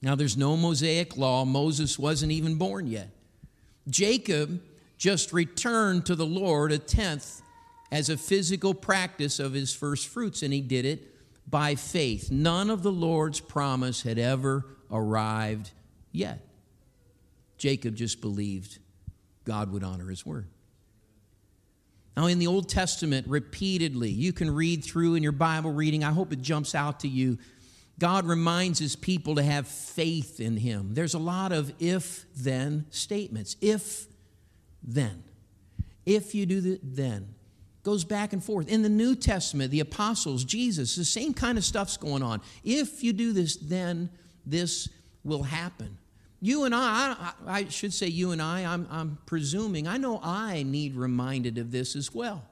Now, 0.03 0.15
there's 0.15 0.37
no 0.37 0.57
Mosaic 0.57 1.17
law. 1.17 1.47
Moses 1.47 1.99
wasn't 1.99 2.33
even 2.33 2.57
born 2.57 2.87
yet. 2.87 3.09
Jacob 3.89 4.63
just 4.99 5.33
returned 5.33 6.05
to 6.07 6.15
the 6.15 6.27
Lord 6.27 6.71
a 6.71 6.79
tenth 6.79 7.41
as 7.91 8.09
a 8.09 8.17
physical 8.17 8.75
practice 8.75 9.39
of 9.39 9.53
his 9.53 9.75
first 9.75 10.09
fruits, 10.09 10.43
and 10.43 10.53
he 10.53 10.61
did 10.61 10.85
it 10.85 11.15
by 11.49 11.75
faith. 11.75 12.31
None 12.31 12.71
of 12.71 12.83
the 12.83 12.93
Lord's 12.93 13.41
promise 13.41 14.03
had 14.03 14.19
ever 14.19 14.65
arrived 14.91 15.73
yet. 16.13 16.47
Jacob 17.59 17.95
just 17.95 18.21
believed 18.21 18.79
God 19.45 19.73
would 19.73 19.83
honor 19.85 20.09
his 20.09 20.25
word. 20.25 20.47
Now, 22.17 22.27
in 22.27 22.39
the 22.39 22.47
Old 22.47 22.69
Testament, 22.69 23.27
repeatedly, 23.29 24.11
you 24.11 24.33
can 24.33 24.51
read 24.51 24.85
through 24.85 25.15
in 25.15 25.23
your 25.23 25.33
Bible 25.33 25.73
reading, 25.73 26.05
I 26.05 26.11
hope 26.11 26.33
it 26.33 26.43
jumps 26.43 26.75
out 26.75 27.01
to 27.01 27.09
you. 27.09 27.39
God 27.99 28.25
reminds 28.27 28.79
his 28.79 28.97
people 28.97 29.37
to 29.37 29.43
have 29.43 29.69
faith 29.69 30.41
in 30.41 30.57
him. 30.57 30.95
There's 30.95 31.15
a 31.15 31.19
lot 31.19 31.53
of 31.53 31.73
if 31.79 32.25
then 32.35 32.87
statements. 32.91 33.57
If 33.61 34.07
then. 34.83 35.23
If 36.07 36.35
you 36.35 36.47
do 36.47 36.61
that, 36.63 36.81
then. 36.83 37.35
Goes 37.83 38.05
back 38.05 38.33
and 38.33 38.45
forth. 38.45 38.69
In 38.69 38.83
the 38.83 38.89
New 38.89 39.15
Testament, 39.17 39.71
the 39.71 39.81
apostles, 39.81 40.45
Jesus, 40.45 40.97
the 40.97 41.05
same 41.05 41.33
kind 41.33 41.57
of 41.57 41.65
stuff's 41.65 41.97
going 41.97 42.23
on. 42.23 42.43
If 42.63 43.03
you 43.03 43.13
do 43.13 43.33
this, 43.33 43.57
then 43.57 44.11
this 44.45 44.89
will 45.25 45.43
happen. 45.43 45.97
You 46.43 46.65
and 46.65 46.75
I, 46.75 47.17
I, 47.19 47.33
I 47.47 47.69
should 47.69 47.93
say 47.93 48.07
you 48.07 48.33
and 48.33 48.41
I, 48.41 48.65
I'm, 48.65 48.87
I'm 48.91 49.19
presuming, 49.27 49.87
I 49.87 49.99
know 49.99 50.21
I 50.23 50.63
need 50.63 50.95
reminded 50.95 51.59
of 51.59 51.71
this 51.71 51.97
as 51.97 52.15
well. 52.15 52.45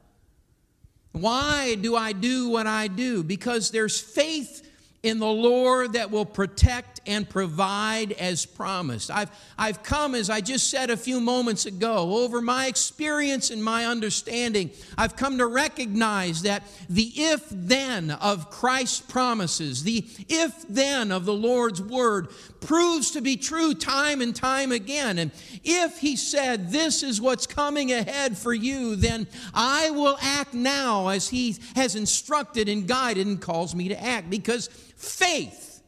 Why 1.13 1.75
do 1.75 1.97
I 1.97 2.13
do 2.13 2.51
what 2.51 2.67
I 2.67 2.89
do? 2.89 3.23
Because 3.23 3.71
there's 3.71 3.99
faith 3.99 4.68
in 5.03 5.21
the 5.21 5.27
Lord 5.27 5.93
that 5.93 6.11
will 6.11 6.25
protect 6.25 7.01
and 7.07 7.29
provide 7.29 8.13
as 8.13 8.45
promised. 8.45 9.11
I've, 9.11 9.31
I've 9.57 9.83
come, 9.83 10.15
as 10.15 10.29
I 10.29 10.41
just 10.41 10.71
said 10.71 10.91
a 10.91 10.97
few 10.97 11.21
moments 11.21 11.67
ago, 11.67 12.19
over 12.19 12.43
my 12.43 12.67
experience 12.67 13.51
and 13.51 13.63
my 13.63 13.87
understanding, 13.87 14.71
I've 14.97 15.15
come 15.15 15.39
to 15.39 15.47
recognize 15.47 16.43
that 16.43 16.65
the 16.89 17.13
if 17.15 17.47
then 17.49 18.11
of 18.11 18.51
Christ's 18.51 19.01
promises, 19.01 19.85
the 19.85 20.05
if 20.29 20.67
then 20.69 21.13
of 21.13 21.25
the 21.25 21.35
Lord's 21.35 21.81
word, 21.81 22.29
proves 22.61 23.13
to 23.13 23.21
be 23.21 23.37
true 23.37 23.75
time 23.75 24.21
and 24.21 24.35
time 24.35 24.73
again. 24.73 25.19
And 25.19 25.31
if 25.65 25.99
He 25.99 26.17
said, 26.17 26.71
This 26.71 27.03
is 27.03 27.21
what's 27.21 27.47
coming 27.47 27.93
ahead 27.93 28.37
for 28.37 28.53
you, 28.53 28.97
then 28.97 29.27
I 29.55 29.91
will 29.91 30.19
act 30.21 30.55
now 30.55 31.09
as 31.09 31.29
He 31.29 31.57
has 31.75 31.95
instructed 31.95 32.69
and 32.69 32.87
guided 32.87 33.27
and 33.27 33.41
calls 33.41 33.75
me 33.75 33.89
to 33.89 34.03
act 34.03 34.31
because 34.31 34.69
faith 34.97 35.83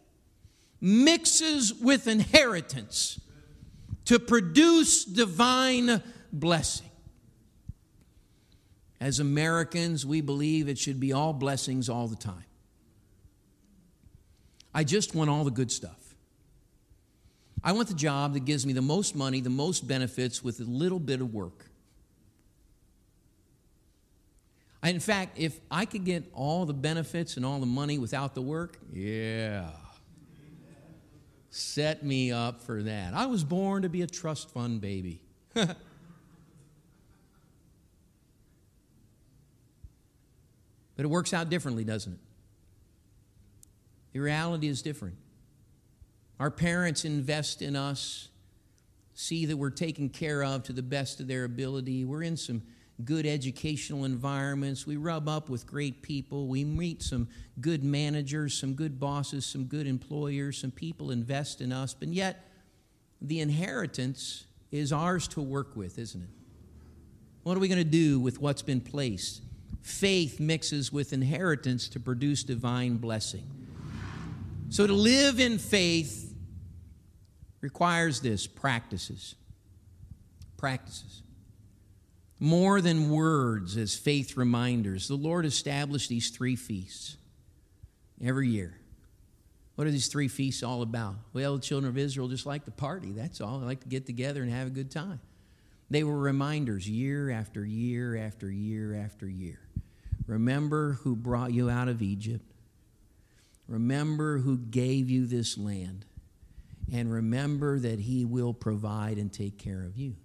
mixes 0.81 1.75
with 1.75 2.07
inheritance 2.07 3.21
to 4.07 4.19
produce 4.19 5.05
divine 5.05 6.03
blessing. 6.33 6.87
As 9.00 9.19
Americans, 9.19 10.05
we 10.05 10.21
believe 10.21 10.69
it 10.69 10.79
should 10.79 11.00
be 11.00 11.12
all 11.12 11.33
blessings 11.33 11.89
all 11.89 12.07
the 12.07 12.17
time. 12.17 12.45
I 14.75 14.85
just 14.85 15.15
want 15.15 15.31
all 15.31 15.45
the 15.45 15.50
good 15.50 15.73
stuff. 15.73 16.00
I 17.62 17.73
want 17.73 17.88
the 17.88 17.95
job 17.95 18.35
that 18.35 18.45
gives 18.45 18.64
me 18.64 18.73
the 18.73 18.83
most 18.83 19.14
money, 19.14 19.40
the 19.40 19.50
most 19.50 19.87
benefits 19.87 20.43
with 20.43 20.61
a 20.61 20.64
little 20.64 20.99
bit 20.99 21.21
of 21.21 21.35
work. 21.35 21.67
In 24.83 25.00
fact, 25.00 25.38
if 25.38 25.61
I 25.71 25.85
could 25.85 26.05
get 26.05 26.25
all 26.33 26.64
the 26.64 26.73
benefits 26.73 27.37
and 27.37 27.45
all 27.45 27.61
the 27.61 27.67
money 27.67 27.99
without 27.99 28.35
the 28.35 28.40
work, 28.40 28.79
yeah. 28.90 29.71
Set 31.50 32.02
me 32.02 32.33
up 32.33 32.62
for 32.62 32.83
that. 32.85 33.12
I 33.12 33.26
was 33.26 33.45
born 33.45 33.83
to 33.83 33.90
be 33.90 34.00
a 34.02 34.07
trust 34.07 34.50
fund 34.50 34.81
baby. 34.81 35.21
but 35.52 35.76
it 40.97 41.07
works 41.11 41.35
out 41.35 41.50
differently, 41.50 41.85
doesn't 41.85 42.14
it? 42.14 42.19
The 44.12 44.21
reality 44.21 44.69
is 44.69 44.81
different. 44.81 45.17
Our 46.41 46.51
parents 46.51 47.05
invest 47.05 47.61
in 47.61 47.77
us, 47.77 48.29
see 49.13 49.45
that 49.45 49.59
we're 49.59 49.69
taken 49.69 50.09
care 50.09 50.43
of 50.43 50.63
to 50.65 50.73
the 50.73 50.83
best 50.83 51.21
of 51.21 51.29
their 51.29 51.45
ability. 51.45 52.07
We're 52.07 52.23
in 52.23 52.39
some 52.39 52.63
good 53.05 53.27
educational 53.27 54.07
environments. 54.07 54.87
We 54.87 54.97
rub 54.97 55.29
up 55.29 55.51
with 55.51 55.67
great 55.67 56.01
people. 56.01 56.49
We 56.49 56.65
meet 56.65 57.03
some 57.03 57.29
good 57.61 57.85
managers, 57.85 58.55
some 58.55 58.73
good 58.73 58.99
bosses, 58.99 59.45
some 59.45 59.65
good 59.65 59.87
employers. 59.87 60.57
Some 60.57 60.71
people 60.71 61.11
invest 61.11 61.61
in 61.61 61.73
us. 61.73 61.93
But 61.93 62.09
yet, 62.09 62.49
the 63.21 63.41
inheritance 63.41 64.47
is 64.73 64.95
ours 64.95 65.29
to 65.29 65.43
work 65.43 65.77
with, 65.77 65.99
isn't 65.99 66.23
it? 66.23 66.29
What 67.43 67.55
are 67.55 67.61
we 67.61 67.69
going 67.69 67.79
to 67.79 67.85
do 67.85 68.19
with 68.19 68.41
what's 68.41 68.63
been 68.63 68.81
placed? 68.81 69.43
Faith 69.83 70.41
mixes 70.41 70.91
with 70.91 71.13
inheritance 71.13 71.87
to 71.91 72.01
produce 72.01 72.45
divine 72.45 72.97
blessing. 72.97 73.45
So, 74.71 74.87
to 74.87 74.93
live 74.95 75.39
in 75.39 75.59
faith 75.59 76.30
requires 77.61 78.21
this 78.21 78.47
practices. 78.47 79.35
Practices 80.57 81.23
more 82.41 82.80
than 82.80 83.11
words 83.11 83.76
as 83.76 83.95
faith 83.95 84.37
reminders. 84.37 85.06
The 85.06 85.15
Lord 85.15 85.45
established 85.45 86.08
these 86.08 86.30
three 86.30 86.56
feasts 86.56 87.19
every 88.25 88.49
year. 88.49 88.75
What 89.75 89.87
are 89.87 89.91
these 89.91 90.08
three 90.08 90.28
feasts 90.28 90.63
all 90.63 90.82
about? 90.82 91.17
Well, 91.35 91.56
the 91.56 91.63
children 91.63 91.91
of 91.91 91.99
Israel 91.99 92.28
just 92.28 92.47
like 92.47 92.65
to 92.65 92.71
party, 92.71 93.13
that's 93.13 93.41
all. 93.41 93.61
They 93.61 93.67
like 93.67 93.80
to 93.80 93.89
get 93.89 94.06
together 94.06 94.43
and 94.43 94.50
have 94.50 94.67
a 94.67 94.71
good 94.71 94.91
time. 94.91 95.21
They 95.91 96.02
were 96.02 96.19
reminders 96.19 96.89
year 96.89 97.30
after 97.30 97.65
year 97.65 98.17
after 98.17 98.50
year 98.50 98.95
after 98.95 99.28
year. 99.28 99.61
Remember 100.26 100.93
who 101.02 101.17
brought 101.17 101.52
you 101.52 101.69
out 101.69 101.89
of 101.89 102.00
Egypt. 102.00 102.45
Remember 103.69 104.39
who 104.39 104.56
gave 104.56 105.11
you 105.11 105.26
this 105.26 105.58
land. 105.58 106.06
And 106.93 107.13
remember 107.13 107.79
that 107.79 108.00
He 108.00 108.25
will 108.25 108.53
provide 108.53 109.19
and 109.19 109.33
take 109.33 109.59
care 109.59 109.83
of 109.83 109.97
you 109.97 110.17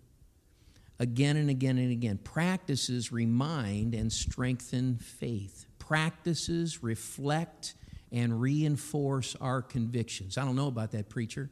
again 1.00 1.38
and 1.38 1.50
again 1.50 1.78
and 1.78 1.92
again. 1.92 2.18
Practices 2.18 3.12
remind 3.12 3.94
and 3.94 4.12
strengthen 4.12 4.98
faith. 4.98 5.66
Practices 5.80 6.84
reflect 6.84 7.76
and 8.12 8.40
reinforce 8.40 9.36
our 9.42 9.62
convictions. 9.62 10.38
I 10.38 10.46
don't 10.46 10.56
know 10.56 10.68
about 10.68 10.92
that, 10.92 11.10
preacher. 11.10 11.50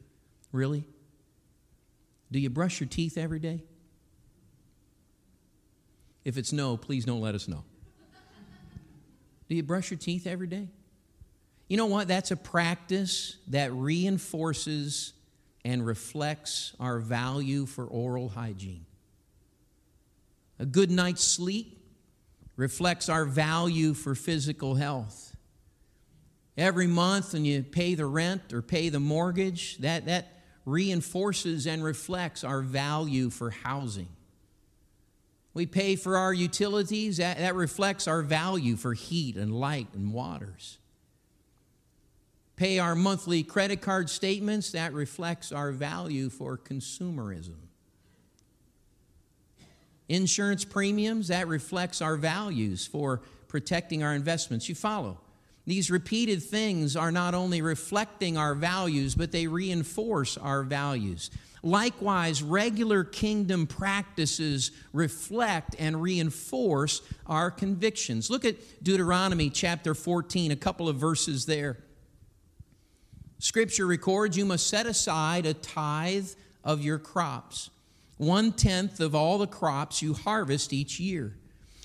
Really? 0.52 0.86
Do 2.32 2.40
you 2.40 2.50
brush 2.50 2.80
your 2.80 2.88
teeth 2.88 3.18
every 3.18 3.40
day? 3.40 3.64
If 6.24 6.38
it's 6.38 6.54
no, 6.54 6.78
please 6.78 7.06
don't 7.06 7.22
let 7.22 7.36
us 7.36 7.48
know. 7.48 7.64
Do 9.50 9.56
you 9.56 9.64
brush 9.64 9.92
your 9.92 10.00
teeth 10.00 10.26
every 10.26 10.48
day? 10.48 10.70
You 11.74 11.78
know 11.78 11.88
what? 11.88 12.08
That's 12.08 12.30
a 12.30 12.36
practice 12.36 13.38
that 13.48 13.74
reinforces 13.74 15.14
and 15.66 15.84
reflects 15.84 16.76
our 16.80 17.00
value 17.00 17.66
for 17.66 17.86
oral 17.86 18.30
hygiene. 18.30 18.86
A 20.60 20.68
good 20.68 20.92
night's 20.92 21.24
sleep 21.24 21.80
reflects 22.58 23.10
our 23.10 23.26
value 23.26 23.96
for 23.96 24.14
physical 24.14 24.76
health. 24.76 25.36
Every 26.60 26.86
month, 26.86 27.34
when 27.34 27.44
you 27.44 27.64
pay 27.64 27.96
the 27.96 28.06
rent 28.06 28.54
or 28.54 28.62
pay 28.62 28.90
the 28.90 29.00
mortgage, 29.00 29.80
that, 29.80 30.06
that 30.06 30.44
reinforces 30.68 31.66
and 31.66 31.84
reflects 31.84 32.44
our 32.44 32.62
value 32.62 33.32
for 33.32 33.50
housing. 33.50 34.10
We 35.56 35.66
pay 35.66 35.96
for 35.96 36.18
our 36.18 36.36
utilities, 36.36 37.18
that, 37.18 37.40
that 37.40 37.56
reflects 37.56 38.08
our 38.08 38.22
value 38.22 38.76
for 38.76 38.94
heat 38.94 39.38
and 39.38 39.52
light 39.52 39.88
and 39.96 40.14
waters. 40.14 40.78
Pay 42.56 42.80
our 42.80 42.96
monthly 42.96 43.44
credit 43.44 43.82
card 43.82 44.10
statements, 44.10 44.72
that 44.72 44.94
reflects 44.94 45.52
our 45.52 45.72
value 45.72 46.30
for 46.30 46.58
consumerism. 46.58 47.56
Insurance 50.10 50.64
premiums, 50.64 51.30
that 51.30 51.48
reflects 51.48 52.02
our 52.02 52.16
values 52.16 52.86
for 52.86 53.22
protecting 53.48 54.04
our 54.04 54.14
investments. 54.14 54.70
You 54.70 54.76
follow. 54.76 55.20
These 55.66 55.90
repeated 55.90 56.44
things 56.44 56.96
are 56.96 57.12
not 57.12 57.34
only 57.34 57.62
reflecting 57.62 58.38
our 58.38 58.54
values, 58.54 59.16
but 59.16 59.32
they 59.32 59.48
reinforce 59.48 60.38
our 60.38 60.64
values. 60.64 61.32
Likewise, 61.64 62.44
regular 62.44 63.06
kingdom 63.06 63.66
practices 63.66 64.72
reflect 64.92 65.78
and 65.80 66.02
reinforce 66.02 67.02
our 67.26 67.50
convictions. 67.50 68.30
Look 68.30 68.44
at 68.44 68.58
Deuteronomy 68.84 69.50
chapter 69.50 69.96
14, 69.96 70.52
a 70.52 70.58
couple 70.58 70.90
of 70.90 70.98
verses 70.98 71.46
there. 71.46 71.78
Scripture 73.44 73.86
records 73.86 74.38
you 74.38 74.46
must 74.46 74.68
set 74.68 74.86
aside 74.86 75.46
a 75.46 75.54
tithe 75.54 76.30
of 76.64 76.82
your 76.82 76.98
crops 76.98 77.72
one 78.18 78.54
tenth 78.54 79.02
of 79.02 79.14
all 79.14 79.38
the 79.38 79.46
crops 79.46 80.02
you 80.02 80.14
harvest 80.14 80.72
each 80.72 80.98
year. 80.98 81.36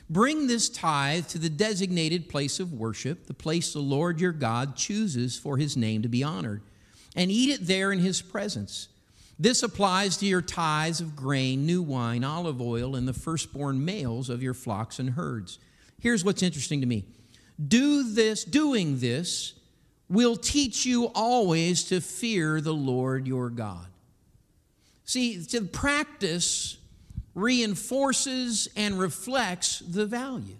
Bring 0.08 0.46
this 0.46 0.68
tithe 0.68 1.26
to 1.28 1.38
the 1.38 1.48
designated 1.48 2.28
place 2.28 2.60
of 2.60 2.72
worship, 2.72 3.26
the 3.26 3.34
place 3.34 3.72
the 3.72 3.80
Lord 3.80 4.20
your 4.20 4.30
God 4.30 4.76
chooses 4.76 5.36
for 5.36 5.56
his 5.56 5.76
name 5.76 6.02
to 6.02 6.08
be 6.08 6.22
honored, 6.22 6.62
and 7.16 7.28
eat 7.28 7.50
it 7.50 7.66
there 7.66 7.90
in 7.90 7.98
his 7.98 8.22
presence. 8.22 8.86
This 9.36 9.64
applies 9.64 10.16
to 10.18 10.26
your 10.26 10.42
tithes 10.42 11.00
of 11.00 11.16
grain, 11.16 11.66
new 11.66 11.82
wine, 11.82 12.22
olive 12.22 12.60
oil, 12.60 12.94
and 12.94 13.08
the 13.08 13.12
firstborn 13.12 13.84
males 13.84 14.30
of 14.30 14.44
your 14.44 14.54
flocks 14.54 15.00
and 15.00 15.10
herds. 15.10 15.58
Here's 15.98 16.24
what's 16.24 16.44
interesting 16.44 16.82
to 16.82 16.86
me. 16.86 17.04
Do 17.66 18.14
this, 18.14 18.44
doing 18.44 19.00
this 19.00 19.54
will 20.08 20.36
teach 20.36 20.86
you 20.86 21.06
always 21.14 21.84
to 21.84 22.00
fear 22.00 22.60
the 22.60 22.74
Lord 22.74 23.26
your 23.26 23.50
God. 23.50 23.86
See, 25.04 25.36
the 25.36 25.62
practice 25.62 26.78
reinforces 27.34 28.68
and 28.76 28.98
reflects 28.98 29.78
the 29.80 30.06
value. 30.06 30.56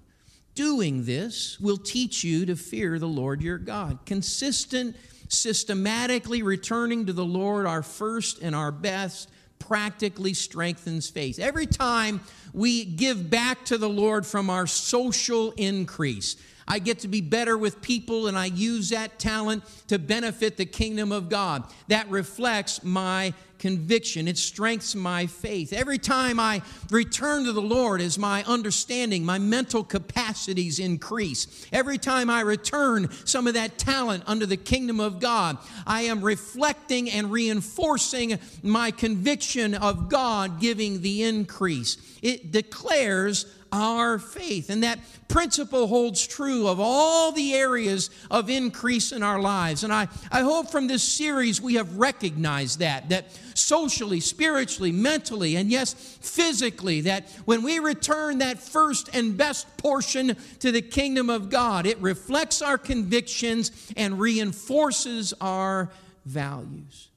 Doing 0.54 1.04
this 1.04 1.58
will 1.61 1.76
teach 1.76 2.24
you 2.24 2.46
to 2.46 2.56
fear 2.56 2.98
the 2.98 3.08
Lord 3.08 3.42
your 3.42 3.58
God. 3.58 3.98
Consistent, 4.06 4.96
systematically 5.28 6.42
returning 6.42 7.06
to 7.06 7.12
the 7.12 7.24
Lord 7.24 7.66
our 7.66 7.82
first 7.82 8.40
and 8.42 8.54
our 8.54 8.72
best 8.72 9.30
practically 9.58 10.34
strengthens 10.34 11.11
faith. 11.11 11.38
Every 11.38 11.66
time 11.66 12.20
we 12.52 12.84
give 12.84 13.28
back 13.28 13.64
to 13.66 13.78
the 13.78 13.88
Lord 13.88 14.26
from 14.26 14.50
our 14.50 14.66
social 14.66 15.52
increase, 15.52 16.37
I 16.68 16.78
get 16.78 17.00
to 17.00 17.09
be 17.09 17.20
better 17.20 17.57
with 17.57 17.81
people 17.83 18.26
and 18.26 18.38
I 18.38 18.46
use 18.46 18.90
that 18.90 19.18
talent 19.18 19.64
to 19.88 19.98
benefit 19.98 20.57
the 20.57 20.66
kingdom 20.66 21.11
of 21.11 21.28
God. 21.28 21.64
That 21.88 22.09
reflects 22.11 22.85
my 22.85 23.33
conviction. 23.59 24.28
It 24.28 24.38
strengthens 24.38 24.94
my 24.94 25.26
faith. 25.26 25.72
Every 25.72 25.98
time 25.98 26.38
I 26.38 26.62
return 26.90 27.44
to 27.44 27.52
the 27.52 27.62
Lord 27.62 28.00
as 28.00 28.18
my 28.18 28.44
understanding, 28.44 29.24
my 29.24 29.38
mental 29.38 29.85
capacities 29.85 30.78
increase. 30.78 31.66
Every 31.72 31.98
time 31.98 32.31
I 32.31 32.40
return 32.40 33.11
some 33.24 33.46
of 33.46 33.54
that 33.54 33.78
talent 33.78 34.24
under 34.26 34.46
the 34.46 34.57
kingdom 34.57 35.00
of 35.00 35.20
God, 35.20 35.59
I 35.87 36.02
am 36.02 36.20
reflecting 36.20 37.11
and 37.11 37.31
reinforcing 37.31 38.38
my 38.62 38.90
conviction 38.90 39.74
of 39.74 40.09
God 40.09 40.61
giving 40.61 41.02
the 41.02 41.22
increase. 41.24 41.96
It 42.22 42.52
declares 42.52 43.46
our 43.72 44.18
faith. 44.18 44.70
And 44.70 44.83
that 44.83 44.98
principle 45.28 45.87
holds 45.87 46.26
true 46.26 46.66
of 46.66 46.81
all 46.81 47.33
the 47.33 47.54
areas 47.54 48.11
of 48.31 48.48
increase 48.48 49.12
in 49.12 49.22
our 49.22 49.40
lives. 49.40 49.85
And 49.85 49.92
I, 49.92 50.09
I 50.33 50.40
hope 50.40 50.70
from 50.70 50.87
this 50.87 51.02
series 51.02 51.61
we 51.61 51.74
have 51.74 51.98
recognized 51.98 52.78
that, 52.78 53.09
that 53.11 53.26
socially, 53.54 54.20
spiritually, 54.20 54.92
mentally, 54.92 55.57
and 55.57 55.70
yes, 55.70 55.94
physically, 55.94 57.02
that 57.02 57.28
when 57.44 57.62
we 57.62 57.78
return 57.78 58.38
that 58.38 58.59
first 58.59 59.14
and 59.14 59.37
best 59.37 59.76
portion 59.76 60.37
to 60.61 60.72
the 60.72 60.83
kingdom 60.83 61.28
of 61.28 61.50
God, 61.50 61.87
it 61.87 61.98
reflects 61.98 62.62
our 62.62 62.78
convictions 62.78 63.92
and 63.96 64.18
reinforces 64.18 65.35
our 65.40 65.90
values. 66.24 67.09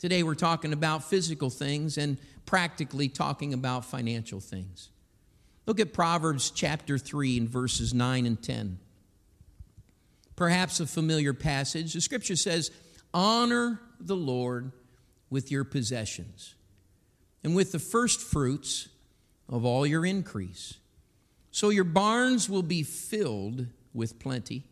Today 0.00 0.22
we're 0.22 0.34
talking 0.34 0.72
about 0.72 1.04
physical 1.04 1.50
things 1.50 1.98
and 1.98 2.16
practically 2.50 3.08
talking 3.08 3.54
about 3.54 3.84
financial 3.84 4.40
things. 4.40 4.88
Look 5.66 5.78
at 5.78 5.92
Proverbs 5.92 6.50
chapter 6.50 6.98
3 6.98 7.38
and 7.38 7.48
verses 7.48 7.94
9 7.94 8.26
and 8.26 8.42
10. 8.42 8.80
Perhaps 10.34 10.80
a 10.80 10.86
familiar 10.88 11.32
passage. 11.32 11.92
The 11.92 12.00
scripture 12.00 12.34
says, 12.34 12.72
Honor 13.14 13.80
the 14.00 14.16
Lord 14.16 14.72
with 15.30 15.52
your 15.52 15.62
possessions 15.62 16.56
and 17.44 17.54
with 17.54 17.70
the 17.70 17.78
first 17.78 18.20
fruits 18.20 18.88
of 19.48 19.64
all 19.64 19.86
your 19.86 20.04
increase. 20.04 20.74
So 21.52 21.68
your 21.68 21.84
barns 21.84 22.50
will 22.50 22.64
be 22.64 22.82
filled 22.82 23.66
with 23.94 24.18
plenty, 24.18 24.64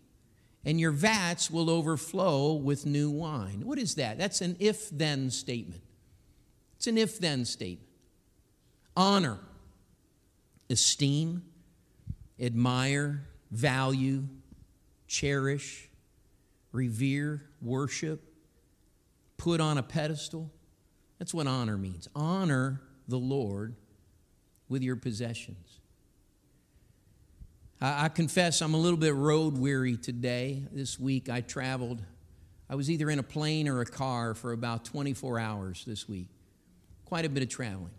and 0.64 0.81
your 0.81 0.91
vats 0.91 1.49
will 1.49 1.71
overflow 1.71 2.55
with 2.55 2.87
new 2.87 3.09
wine. 3.09 3.62
What 3.64 3.79
is 3.79 3.95
that? 3.95 4.19
That's 4.19 4.41
an 4.41 4.57
if 4.59 4.91
then 4.91 5.31
statement. 5.31 5.83
It's 6.79 6.87
an 6.87 6.97
if 6.97 7.19
then 7.19 7.45
statement. 7.45 7.88
Honor, 8.97 9.38
esteem, 10.71 11.43
admire, 12.41 13.27
value, 13.51 14.23
cherish, 15.09 15.91
revere, 16.71 17.43
worship, 17.61 18.23
put 19.38 19.61
on 19.61 19.77
a 19.77 19.83
pedestal. 19.83 20.53
That's 21.19 21.35
what 21.35 21.49
honor 21.49 21.77
means. 21.77 22.07
Honor 22.14 22.81
the 23.09 23.19
Lord 23.19 23.75
with 24.69 24.83
your 24.83 24.97
possessions. 24.97 25.81
I, 27.81 28.05
I, 28.05 28.09
confess 28.09 28.62
I'm 28.62 28.75
a 28.75 28.79
little 28.79 28.99
bit 28.99 29.14
road 29.14 29.59
weary 29.59 29.97
today. 29.97 30.62
This 30.71 30.99
week 30.99 31.29
I 31.29 31.41
traveled, 31.41 32.05
I 32.71 32.77
was 32.77 32.88
either 32.88 33.11
in 33.11 33.19
a 33.19 33.25
plane 33.25 33.67
or 33.67 33.81
a 33.81 33.87
car 33.87 34.35
for 34.35 34.53
about 34.53 34.85
24 34.85 35.41
hours 35.41 35.85
this 35.85 36.09
week 36.09 36.29
quite 37.09 37.25
a 37.25 37.29
bit 37.31 37.42
of 37.42 37.49
traveling. 37.49 37.90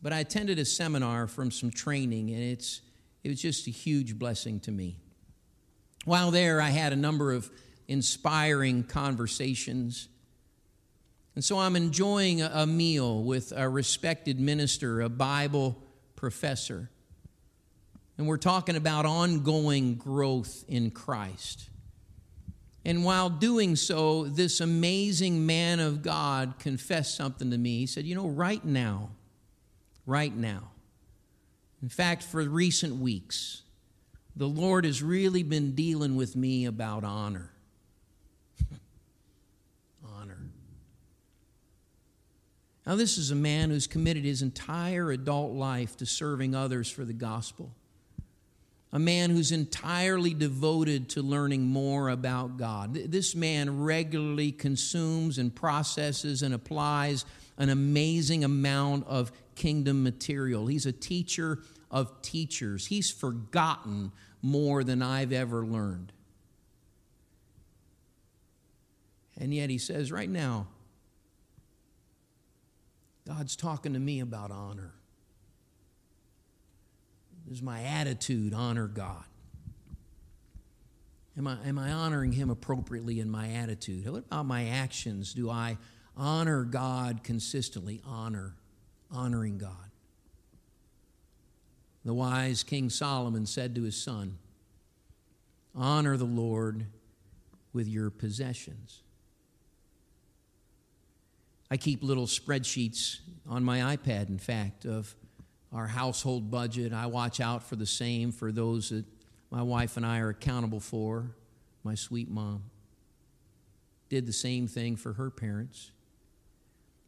But 0.00 0.12
I 0.12 0.20
attended 0.20 0.60
a 0.60 0.64
seminar 0.64 1.26
from 1.26 1.50
some 1.50 1.70
training, 1.70 2.30
and 2.30 2.40
it's, 2.40 2.80
it 3.24 3.28
was 3.28 3.42
just 3.42 3.66
a 3.66 3.70
huge 3.70 4.16
blessing 4.16 4.60
to 4.60 4.70
me. 4.70 4.98
While 6.04 6.30
there, 6.30 6.60
I 6.60 6.68
had 6.68 6.92
a 6.92 6.96
number 6.96 7.32
of 7.32 7.50
inspiring 7.88 8.84
conversations. 8.84 10.06
And 11.34 11.44
so 11.44 11.58
I'm 11.58 11.74
enjoying 11.74 12.40
a, 12.40 12.66
meal 12.66 13.24
with 13.24 13.52
a 13.52 13.68
respected 13.68 14.38
minister, 14.38 15.00
a 15.00 15.08
Bible 15.08 15.76
professor. 16.14 16.88
And 18.16 18.28
we're 18.28 18.36
talking 18.36 18.76
about 18.76 19.06
ongoing 19.06 19.96
growth 19.96 20.64
in 20.68 20.92
Christ. 20.92 21.68
And 22.86 23.02
while 23.02 23.28
doing 23.28 23.74
so, 23.74 24.26
this 24.26 24.60
amazing 24.60 25.44
man 25.44 25.80
of 25.80 26.02
God 26.02 26.54
confessed 26.60 27.16
something 27.16 27.50
to 27.50 27.58
me. 27.58 27.80
He 27.80 27.86
said, 27.86 28.04
You 28.04 28.14
know, 28.14 28.28
right 28.28 28.64
now, 28.64 29.10
right 30.06 30.34
now, 30.34 30.70
in 31.82 31.88
fact, 31.88 32.22
for 32.22 32.40
recent 32.44 32.94
weeks, 32.94 33.62
the 34.36 34.46
Lord 34.46 34.84
has 34.84 35.02
really 35.02 35.42
been 35.42 35.74
dealing 35.74 36.14
with 36.14 36.36
me 36.36 36.64
about 36.64 37.02
honor. 37.02 37.50
honor. 40.16 40.38
Now, 42.86 42.94
this 42.94 43.18
is 43.18 43.32
a 43.32 43.34
man 43.36 43.70
who's 43.70 43.88
committed 43.88 44.24
his 44.24 44.42
entire 44.42 45.10
adult 45.10 45.54
life 45.54 45.96
to 45.96 46.06
serving 46.06 46.54
others 46.54 46.88
for 46.88 47.04
the 47.04 47.12
gospel 47.12 47.72
a 48.92 48.98
man 48.98 49.30
who's 49.30 49.52
entirely 49.52 50.32
devoted 50.32 51.08
to 51.10 51.22
learning 51.22 51.62
more 51.66 52.08
about 52.08 52.56
God. 52.56 52.94
This 52.94 53.34
man 53.34 53.82
regularly 53.82 54.52
consumes 54.52 55.38
and 55.38 55.54
processes 55.54 56.42
and 56.42 56.54
applies 56.54 57.24
an 57.58 57.68
amazing 57.68 58.44
amount 58.44 59.06
of 59.06 59.32
kingdom 59.54 60.02
material. 60.02 60.66
He's 60.66 60.86
a 60.86 60.92
teacher 60.92 61.58
of 61.90 62.22
teachers. 62.22 62.86
He's 62.86 63.10
forgotten 63.10 64.12
more 64.42 64.84
than 64.84 65.02
I've 65.02 65.32
ever 65.32 65.66
learned. 65.66 66.12
And 69.38 69.52
yet 69.52 69.68
he 69.68 69.78
says, 69.78 70.10
right 70.10 70.30
now, 70.30 70.68
God's 73.26 73.56
talking 73.56 73.92
to 73.94 73.98
me 73.98 74.20
about 74.20 74.50
honor. 74.50 74.94
Does 77.48 77.62
my 77.62 77.82
attitude 77.82 78.52
honor 78.52 78.88
God? 78.88 79.24
Am 81.38 81.46
I, 81.46 81.58
am 81.66 81.78
I 81.78 81.92
honoring 81.92 82.32
Him 82.32 82.50
appropriately 82.50 83.20
in 83.20 83.30
my 83.30 83.52
attitude? 83.52 84.08
What 84.08 84.24
about 84.26 84.46
my 84.46 84.68
actions? 84.68 85.34
Do 85.34 85.50
I 85.50 85.76
honor 86.16 86.64
God 86.64 87.22
consistently? 87.22 88.00
Honor, 88.04 88.54
honoring 89.10 89.58
God. 89.58 89.90
The 92.04 92.14
wise 92.14 92.62
King 92.62 92.88
Solomon 92.88 93.46
said 93.46 93.74
to 93.74 93.82
his 93.82 94.00
son, 94.00 94.38
Honor 95.74 96.16
the 96.16 96.24
Lord 96.24 96.86
with 97.72 97.88
your 97.88 98.10
possessions. 98.10 99.02
I 101.70 101.76
keep 101.76 102.02
little 102.02 102.26
spreadsheets 102.26 103.18
on 103.46 103.64
my 103.64 103.96
iPad, 103.96 104.28
in 104.28 104.38
fact, 104.38 104.84
of 104.84 105.14
our 105.72 105.86
household 105.86 106.50
budget. 106.50 106.92
I 106.92 107.06
watch 107.06 107.40
out 107.40 107.62
for 107.62 107.76
the 107.76 107.86
same 107.86 108.32
for 108.32 108.52
those 108.52 108.90
that 108.90 109.04
my 109.50 109.62
wife 109.62 109.96
and 109.96 110.06
I 110.06 110.20
are 110.20 110.28
accountable 110.28 110.80
for. 110.80 111.30
My 111.84 111.94
sweet 111.94 112.30
mom 112.30 112.64
did 114.08 114.26
the 114.26 114.32
same 114.32 114.66
thing 114.66 114.96
for 114.96 115.12
her 115.14 115.30
parents. 115.30 115.90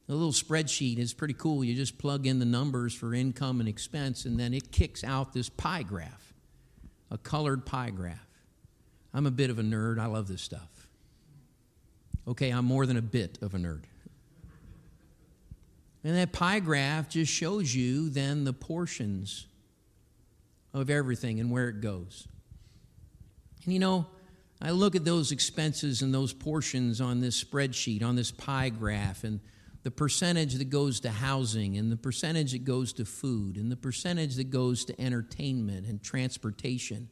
The 0.07 0.15
little 0.15 0.33
spreadsheet 0.33 0.99
is 0.99 1.13
pretty 1.13 1.35
cool. 1.35 1.63
You 1.63 1.75
just 1.75 1.99
plug 1.99 2.27
in 2.27 2.39
the 2.39 2.47
numbers 2.47 2.95
for 2.95 3.15
income 3.15 3.61
and 3.61 3.69
expense, 3.69 4.25
and 4.25 4.41
then 4.41 4.55
it 4.55 4.73
kicks 4.73 5.05
out 5.05 5.33
this 5.35 5.49
pie 5.49 5.83
graph, 5.83 6.33
a 7.11 7.19
colored 7.19 7.67
pie 7.67 7.91
graph. 7.91 8.27
I'm 9.13 9.27
a 9.27 9.31
bit 9.31 9.51
of 9.51 9.59
a 9.59 9.63
nerd. 9.63 9.99
I 9.99 10.07
love 10.07 10.29
this 10.29 10.43
stuff. 10.43 10.89
Okay, 12.27 12.51
I'm 12.51 12.65
more 12.65 12.87
than 12.87 12.97
a 12.97 13.03
bit 13.03 13.39
of 13.43 13.55
a 13.55 13.59
nerd. 13.59 13.85
And 16.05 16.17
that 16.17 16.33
pie 16.33 16.61
graph 16.61 17.09
just 17.09 17.33
shows 17.33 17.75
you 17.75 18.09
then 18.09 18.45
the 18.45 18.53
portions 18.53 19.47
of 20.73 20.91
everything 20.91 21.41
and 21.41 21.51
where 21.51 21.69
it 21.69 21.81
goes. 21.81 22.29
And 23.65 23.73
you 23.73 23.81
know, 23.81 24.07
I 24.61 24.71
look 24.71 24.97
at 24.97 25.05
those 25.05 25.33
expenses 25.33 26.03
and 26.03 26.13
those 26.13 26.33
portions 26.33 27.01
on 27.01 27.21
this 27.21 27.43
spreadsheet, 27.43 28.03
on 28.03 28.17
this 28.17 28.31
pie 28.31 28.71
graph, 28.71 29.25
and 29.25 29.41
the 29.85 29.91
percentage 29.91 30.55
that 30.55 30.71
goes 30.71 31.01
to 31.01 31.11
housing, 31.11 31.77
and 31.77 31.91
the 31.91 31.97
percentage 31.97 32.53
that 32.53 32.65
goes 32.65 32.93
to 32.95 33.05
food, 33.05 33.57
and 33.57 33.71
the 33.71 33.77
percentage 33.77 34.37
that 34.37 34.51
goes 34.51 34.85
to 34.87 35.01
entertainment 35.01 35.87
and 35.87 36.03
transportation. 36.03 37.09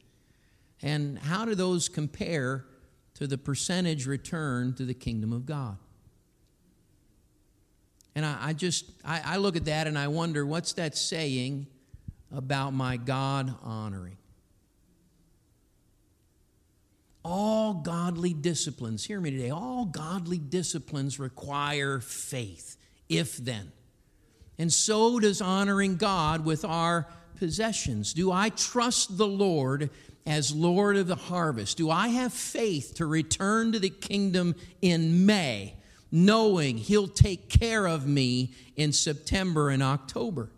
And 0.81 1.17
how 1.17 1.45
do 1.45 1.55
those 1.55 1.89
compare 1.89 2.65
to 3.15 3.27
the 3.27 3.37
percentage 3.37 4.05
return 4.05 4.73
to 4.75 4.85
the 4.85 4.93
kingdom 4.93 5.31
of 5.31 5.45
God? 5.45 5.77
And 8.17 8.25
I, 8.25 8.37
I 8.41 8.53
just, 8.53 8.85
I, 9.05 9.21
I 9.23 9.37
look 9.37 9.55
at 9.55 9.65
that 9.65 9.85
and 9.85 9.95
I 9.95 10.07
wonder 10.07 10.43
what's 10.43 10.73
that 10.73 10.97
saying 10.97 11.67
about 12.35 12.73
my 12.73 12.97
God 12.97 13.53
honoring? 13.61 14.17
All 17.23 17.75
godly 17.75 18.33
disciplines, 18.33 19.05
hear 19.05 19.21
me 19.21 19.29
today, 19.29 19.51
all 19.51 19.85
godly 19.85 20.39
disciplines 20.39 21.19
require 21.19 21.99
faith, 21.99 22.77
if 23.07 23.37
then. 23.37 23.71
And 24.57 24.73
so 24.73 25.19
does 25.19 25.39
honoring 25.39 25.97
God 25.97 26.43
with 26.43 26.65
our 26.65 27.07
possessions. 27.35 28.13
Do 28.13 28.31
I 28.31 28.49
trust 28.49 29.19
the 29.19 29.27
Lord 29.27 29.91
as 30.25 30.55
Lord 30.55 30.97
of 30.97 31.05
the 31.05 31.15
harvest? 31.15 31.77
Do 31.77 31.91
I 31.91 32.07
have 32.07 32.33
faith 32.33 32.95
to 32.95 33.05
return 33.05 33.73
to 33.73 33.79
the 33.79 33.91
kingdom 33.91 34.55
in 34.81 35.27
May, 35.27 35.75
knowing 36.11 36.77
He'll 36.77 37.07
take 37.07 37.49
care 37.49 37.87
of 37.87 38.07
me 38.07 38.53
in 38.75 38.93
September 38.93 39.69
and 39.69 39.83
October? 39.83 40.49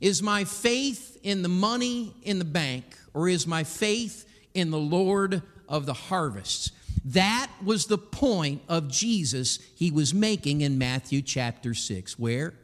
Is 0.00 0.22
my 0.22 0.44
faith 0.44 1.18
in 1.22 1.42
the 1.42 1.48
money 1.48 2.14
in 2.22 2.38
the 2.38 2.44
bank, 2.44 2.96
or 3.14 3.28
is 3.28 3.46
my 3.46 3.64
faith 3.64 4.28
in 4.54 4.70
the 4.70 4.78
Lord 4.78 5.42
of 5.68 5.86
the 5.86 5.94
harvests? 5.94 6.72
That 7.04 7.50
was 7.64 7.86
the 7.86 7.98
point 7.98 8.62
of 8.68 8.88
Jesus 8.88 9.58
he 9.76 9.90
was 9.90 10.12
making 10.12 10.60
in 10.60 10.78
Matthew 10.78 11.22
chapter 11.22 11.74
6. 11.74 12.18
Where 12.18 12.54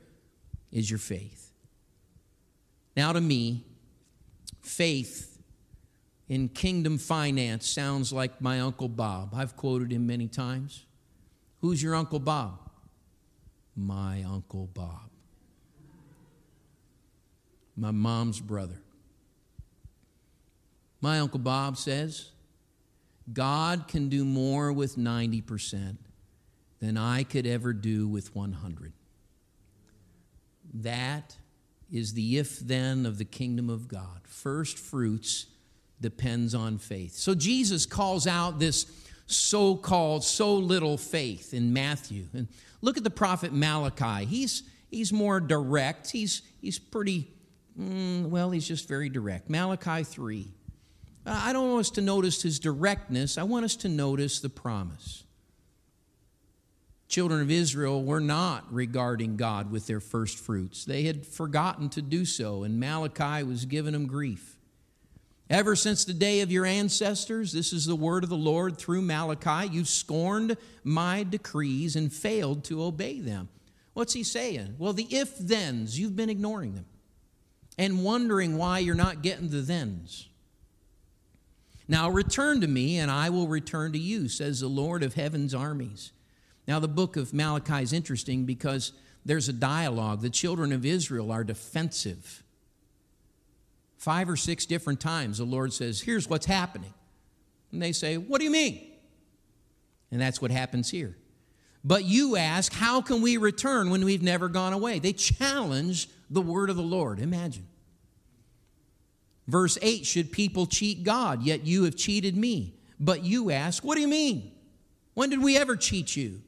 is 0.71 0.91
your 0.91 0.99
faith? 0.99 1.51
Now, 2.97 3.13
to 3.13 3.21
me, 3.21 3.65
faith 4.63 5.39
in 6.29 6.49
kingdom 6.49 6.99
finance 6.99 7.69
sounds 7.69 8.13
like 8.13 8.41
my 8.41 8.61
Uncle 8.61 8.89
Bob. 8.89 9.35
I've 9.35 9.57
quoted 9.57 9.93
him 9.93 10.07
many 10.07 10.29
times. 10.29 10.85
Who's 11.65 11.83
your 11.83 11.95
Uncle 11.95 12.19
Bob? 12.19 12.59
My 13.75 14.23
Uncle 14.25 14.69
Bob. 14.75 15.09
My 17.75 17.91
mom's 17.91 18.39
brother. 18.39 18.83
My 21.01 21.21
Uncle 21.21 21.39
Bob 21.39 21.79
says, 21.79 22.33
God 23.33 23.89
can 23.89 24.11
do 24.11 24.27
more 24.27 24.75
with 24.75 24.99
90% 24.99 25.97
than 26.81 26.99
I 26.99 27.23
could 27.23 27.47
ever 27.47 27.73
do 27.73 28.09
with 28.09 28.37
100. 28.37 28.93
That 30.75 31.35
is 31.91 32.13
the 32.13 32.37
if 32.37 32.59
then 32.59 33.07
of 33.07 33.17
the 33.17 33.25
kingdom 33.25 33.71
of 33.71 33.89
God. 33.89 34.21
First 34.25 34.79
fruits 34.79 35.47
depends 35.99 36.55
on 36.55 36.77
faith. 36.77 37.15
So 37.15 37.35
Jesus 37.35 37.87
calls 37.87 38.27
out 38.27 38.59
this 38.59 38.85
so 39.27 39.77
called 39.77 40.25
so 40.25 40.55
little 40.55 40.97
faith 40.97 41.55
in 41.55 41.73
Matthew. 41.73 42.25
And 42.33 42.49
look 42.81 42.97
at 42.97 43.05
the 43.05 43.11
prophet 43.11 43.53
Malachi. 43.53 44.25
He's, 44.25 44.63
he's 44.91 45.13
more 45.13 45.41
direct. 45.41 46.11
He's, 46.11 46.43
he's 46.61 46.79
pretty, 46.79 47.31
mm, 47.79 48.29
well, 48.29 48.51
he's 48.51 48.67
just 48.67 48.89
very 48.89 49.09
direct. 49.09 49.49
Malachi 49.49 50.05
3. 50.05 50.49
I 51.27 51.53
don't 51.53 51.71
want 51.71 51.81
us 51.81 51.91
to 51.93 52.03
notice 52.03 52.43
his 52.43 52.59
directness, 52.59 53.39
I 53.39 53.45
want 53.45 53.65
us 53.65 53.77
to 53.77 53.89
notice 53.89 54.41
the 54.41 54.51
promise. 54.51 55.25
Children 57.09 57.43
of 57.43 57.51
Israel 57.51 58.03
were 58.03 58.21
not 58.21 58.73
regarding 58.73 59.37
God 59.37 59.71
with 59.71 59.87
their 59.87 60.01
first 60.01 60.39
fruits. 60.39 60.85
They 60.85 61.05
had 61.05 61.27
forgotten 61.27 61.89
to 61.91 62.03
do 62.03 62.25
so, 62.25 62.63
and 62.65 62.81
Malachi 62.81 63.43
was 63.43 63.67
giving 63.67 63.93
them 63.93 64.07
grief. 64.07 64.54
Ever 65.55 65.77
since 65.77 66.05
the 66.05 66.13
day 66.13 66.41
of 66.41 66.51
your 66.51 66.67
ancestors, 66.67 67.53
this 67.53 67.73
is 67.73 67.87
the 67.87 67.95
word 67.95 68.25
of 68.25 68.29
the 68.29 68.37
Lord 68.37 68.77
through 68.77 69.03
Malachi, 69.03 69.69
you 69.73 69.85
scorned 69.85 70.57
my 70.83 71.23
decrees 71.23 71.95
and 71.95 72.13
failed 72.13 72.65
to 72.65 72.83
obey 72.83 73.21
them. 73.21 73.49
What's 73.93 74.15
he 74.15 74.25
saying? 74.25 74.75
Well, 74.81 74.93
the 74.93 75.07
if 75.15 75.37
thens, 75.37 75.97
you've 75.97 76.17
been 76.17 76.29
ignoring 76.29 76.75
them 76.75 76.87
and 77.79 78.03
wondering 78.03 78.59
why 78.59 78.81
you're 78.81 78.97
not 78.97 79.23
getting 79.23 79.49
the 79.49 79.63
thens. 79.63 80.29
Now 81.87 82.11
return 82.11 82.61
to 82.61 82.67
me, 82.67 82.99
and 82.99 83.09
I 83.09 83.31
will 83.31 83.47
return 83.47 83.93
to 83.93 83.99
you, 83.99 84.29
says 84.29 84.59
the 84.59 84.67
Lord 84.67 85.05
of 85.05 85.15
heaven's 85.15 85.55
armies. 85.55 86.11
Now, 86.67 86.81
the 86.81 86.89
book 86.89 87.17
of 87.17 87.33
Malachi 87.33 87.81
is 87.81 87.93
interesting 87.93 88.45
because 88.45 88.91
there's 89.25 89.49
a 89.49 89.53
dialogue. 89.53 90.21
The 90.21 90.31
children 90.31 90.73
of 90.73 90.85
Israel 90.85 91.31
are 91.31 91.45
defensive. 91.45 92.44
Five 94.05 94.29
or 94.29 94.37
six 94.37 94.67
different 94.67 95.01
times, 95.01 95.39
the 95.39 95.45
Lord 95.45 95.73
says, 95.73 96.03
Here's 96.03 96.29
what's 96.29 96.45
happening. 96.45 96.93
And 97.73 97.81
they 97.81 97.93
say, 97.93 98.19
What 98.19 98.39
do 98.39 98.45
you 98.45 98.51
mean? 98.51 98.87
And 100.11 100.21
that's 100.21 100.43
what 100.43 100.51
happens 100.51 100.91
here. 100.91 101.17
But 101.83 102.05
you 102.05 102.37
ask, 102.37 102.71
How 102.75 103.01
can 103.01 103.23
we 103.23 103.39
return 103.39 103.89
when 103.89 104.05
we've 104.05 104.23
never 104.23 104.51
gone 104.51 104.75
away? 104.75 104.99
They 104.99 105.15
challenge 105.15 106.11
the 106.29 106.43
word 106.43 106.69
of 106.69 106.77
the 106.77 106.83
Lord. 106.83 107.19
Imagine. 107.19 107.67
Verse 109.47 109.79
8 109.81 110.05
Should 110.05 110.33
people 110.33 110.67
cheat 110.67 111.03
God? 111.03 111.43
Yet 111.43 111.65
you 111.65 111.85
have 111.85 111.97
cheated 111.97 112.37
me. 112.37 112.75
But 113.01 113.25
you 113.25 113.51
ask, 113.51 113.83
What 113.83 113.95
do 113.95 114.03
you 114.03 114.09
mean? 114.09 114.53
When 115.15 115.31
did 115.31 115.43
we 115.43 115.57
ever 115.57 115.77
cheat 115.77 116.15
you? 116.15 116.43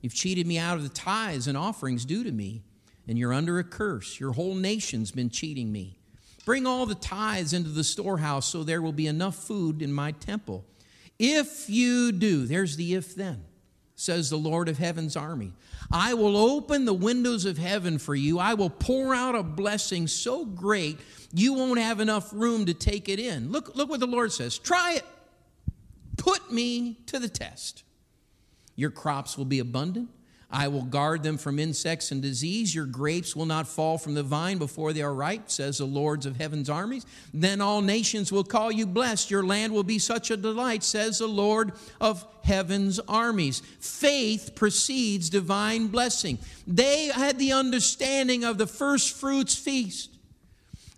You've 0.00 0.14
cheated 0.14 0.46
me 0.46 0.56
out 0.56 0.78
of 0.78 0.82
the 0.82 0.88
tithes 0.88 1.46
and 1.46 1.58
offerings 1.58 2.06
due 2.06 2.24
to 2.24 2.32
me, 2.32 2.62
and 3.06 3.18
you're 3.18 3.34
under 3.34 3.58
a 3.58 3.64
curse. 3.64 4.18
Your 4.18 4.32
whole 4.32 4.54
nation's 4.54 5.10
been 5.10 5.28
cheating 5.28 5.70
me. 5.70 5.95
Bring 6.46 6.64
all 6.64 6.86
the 6.86 6.94
tithes 6.94 7.52
into 7.52 7.70
the 7.70 7.84
storehouse 7.84 8.46
so 8.46 8.62
there 8.62 8.80
will 8.80 8.92
be 8.92 9.08
enough 9.08 9.34
food 9.34 9.82
in 9.82 9.92
my 9.92 10.12
temple. 10.12 10.64
If 11.18 11.68
you 11.68 12.12
do, 12.12 12.46
there's 12.46 12.76
the 12.76 12.94
if 12.94 13.16
then, 13.16 13.42
says 13.96 14.30
the 14.30 14.38
Lord 14.38 14.68
of 14.68 14.78
heaven's 14.78 15.16
army. 15.16 15.52
I 15.90 16.14
will 16.14 16.36
open 16.36 16.84
the 16.84 16.94
windows 16.94 17.46
of 17.46 17.58
heaven 17.58 17.98
for 17.98 18.14
you. 18.14 18.38
I 18.38 18.54
will 18.54 18.70
pour 18.70 19.12
out 19.12 19.34
a 19.34 19.42
blessing 19.42 20.06
so 20.06 20.44
great 20.44 21.00
you 21.32 21.52
won't 21.54 21.80
have 21.80 21.98
enough 21.98 22.32
room 22.32 22.66
to 22.66 22.74
take 22.74 23.08
it 23.08 23.18
in. 23.18 23.50
Look, 23.50 23.74
look 23.74 23.88
what 23.90 23.98
the 23.98 24.06
Lord 24.06 24.32
says. 24.32 24.56
Try 24.56 24.94
it. 24.94 25.04
Put 26.16 26.52
me 26.52 27.00
to 27.06 27.18
the 27.18 27.28
test. 27.28 27.82
Your 28.76 28.90
crops 28.90 29.36
will 29.36 29.46
be 29.46 29.58
abundant. 29.58 30.10
I 30.50 30.68
will 30.68 30.82
guard 30.82 31.24
them 31.24 31.38
from 31.38 31.58
insects 31.58 32.12
and 32.12 32.22
disease. 32.22 32.74
Your 32.74 32.86
grapes 32.86 33.34
will 33.34 33.46
not 33.46 33.66
fall 33.66 33.98
from 33.98 34.14
the 34.14 34.22
vine 34.22 34.58
before 34.58 34.92
they 34.92 35.02
are 35.02 35.12
ripe, 35.12 35.50
says 35.50 35.78
the 35.78 35.86
Lords 35.86 36.24
of 36.24 36.36
heaven's 36.36 36.70
armies. 36.70 37.04
Then 37.34 37.60
all 37.60 37.82
nations 37.82 38.30
will 38.30 38.44
call 38.44 38.70
you 38.70 38.86
blessed. 38.86 39.30
Your 39.30 39.44
land 39.44 39.72
will 39.72 39.82
be 39.82 39.98
such 39.98 40.30
a 40.30 40.36
delight, 40.36 40.84
says 40.84 41.18
the 41.18 41.26
Lord 41.26 41.72
of 42.00 42.24
heaven's 42.44 43.00
armies. 43.00 43.60
Faith 43.80 44.52
precedes 44.54 45.30
divine 45.30 45.88
blessing. 45.88 46.38
They 46.66 47.06
had 47.06 47.38
the 47.38 47.52
understanding 47.52 48.44
of 48.44 48.56
the 48.56 48.68
first 48.68 49.16
fruits 49.16 49.56
feast. 49.56 50.15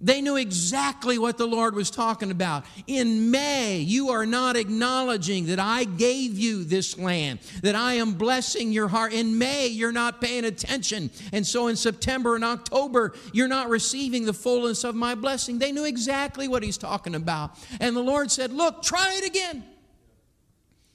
They 0.00 0.20
knew 0.20 0.36
exactly 0.36 1.18
what 1.18 1.38
the 1.38 1.46
Lord 1.46 1.74
was 1.74 1.90
talking 1.90 2.30
about. 2.30 2.64
In 2.86 3.32
May, 3.32 3.78
you 3.78 4.10
are 4.10 4.26
not 4.26 4.56
acknowledging 4.56 5.46
that 5.46 5.58
I 5.58 5.84
gave 5.84 6.38
you 6.38 6.62
this 6.62 6.96
land, 6.96 7.40
that 7.62 7.74
I 7.74 7.94
am 7.94 8.14
blessing 8.14 8.70
your 8.70 8.86
heart. 8.86 9.12
In 9.12 9.38
May, 9.38 9.66
you're 9.66 9.90
not 9.90 10.20
paying 10.20 10.44
attention. 10.44 11.10
And 11.32 11.44
so 11.44 11.66
in 11.66 11.74
September 11.74 12.36
and 12.36 12.44
October, 12.44 13.12
you're 13.32 13.48
not 13.48 13.68
receiving 13.70 14.24
the 14.24 14.32
fullness 14.32 14.84
of 14.84 14.94
my 14.94 15.16
blessing. 15.16 15.58
They 15.58 15.72
knew 15.72 15.84
exactly 15.84 16.46
what 16.46 16.62
he's 16.62 16.78
talking 16.78 17.16
about. 17.16 17.58
And 17.80 17.96
the 17.96 18.02
Lord 18.02 18.30
said, 18.30 18.52
Look, 18.52 18.82
try 18.82 19.14
it 19.16 19.26
again. 19.26 19.64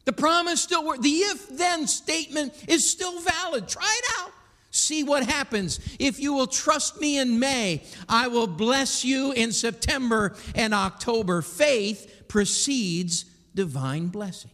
The 0.06 0.14
promise 0.14 0.62
still 0.62 0.86
works. 0.86 1.02
The 1.02 1.10
if 1.10 1.50
then 1.50 1.88
statement 1.88 2.54
is 2.70 2.90
still 2.90 3.20
valid. 3.20 3.68
Try 3.68 4.00
it 4.00 4.22
out. 4.22 4.32
See 4.76 5.04
what 5.04 5.24
happens. 5.24 5.80
If 6.00 6.20
you 6.20 6.34
will 6.34 6.48
trust 6.48 7.00
me 7.00 7.20
in 7.20 7.38
May, 7.38 7.84
I 8.10 8.28
will 8.28 8.48
bless 8.48 9.06
you 9.06 9.32
in 9.32 9.52
September 9.52 10.36
and 10.56 10.74
October. 10.74 11.44
Faith 11.44 12.24
precedes 12.28 13.26
divine 13.54 14.08
blessing. 14.08 14.50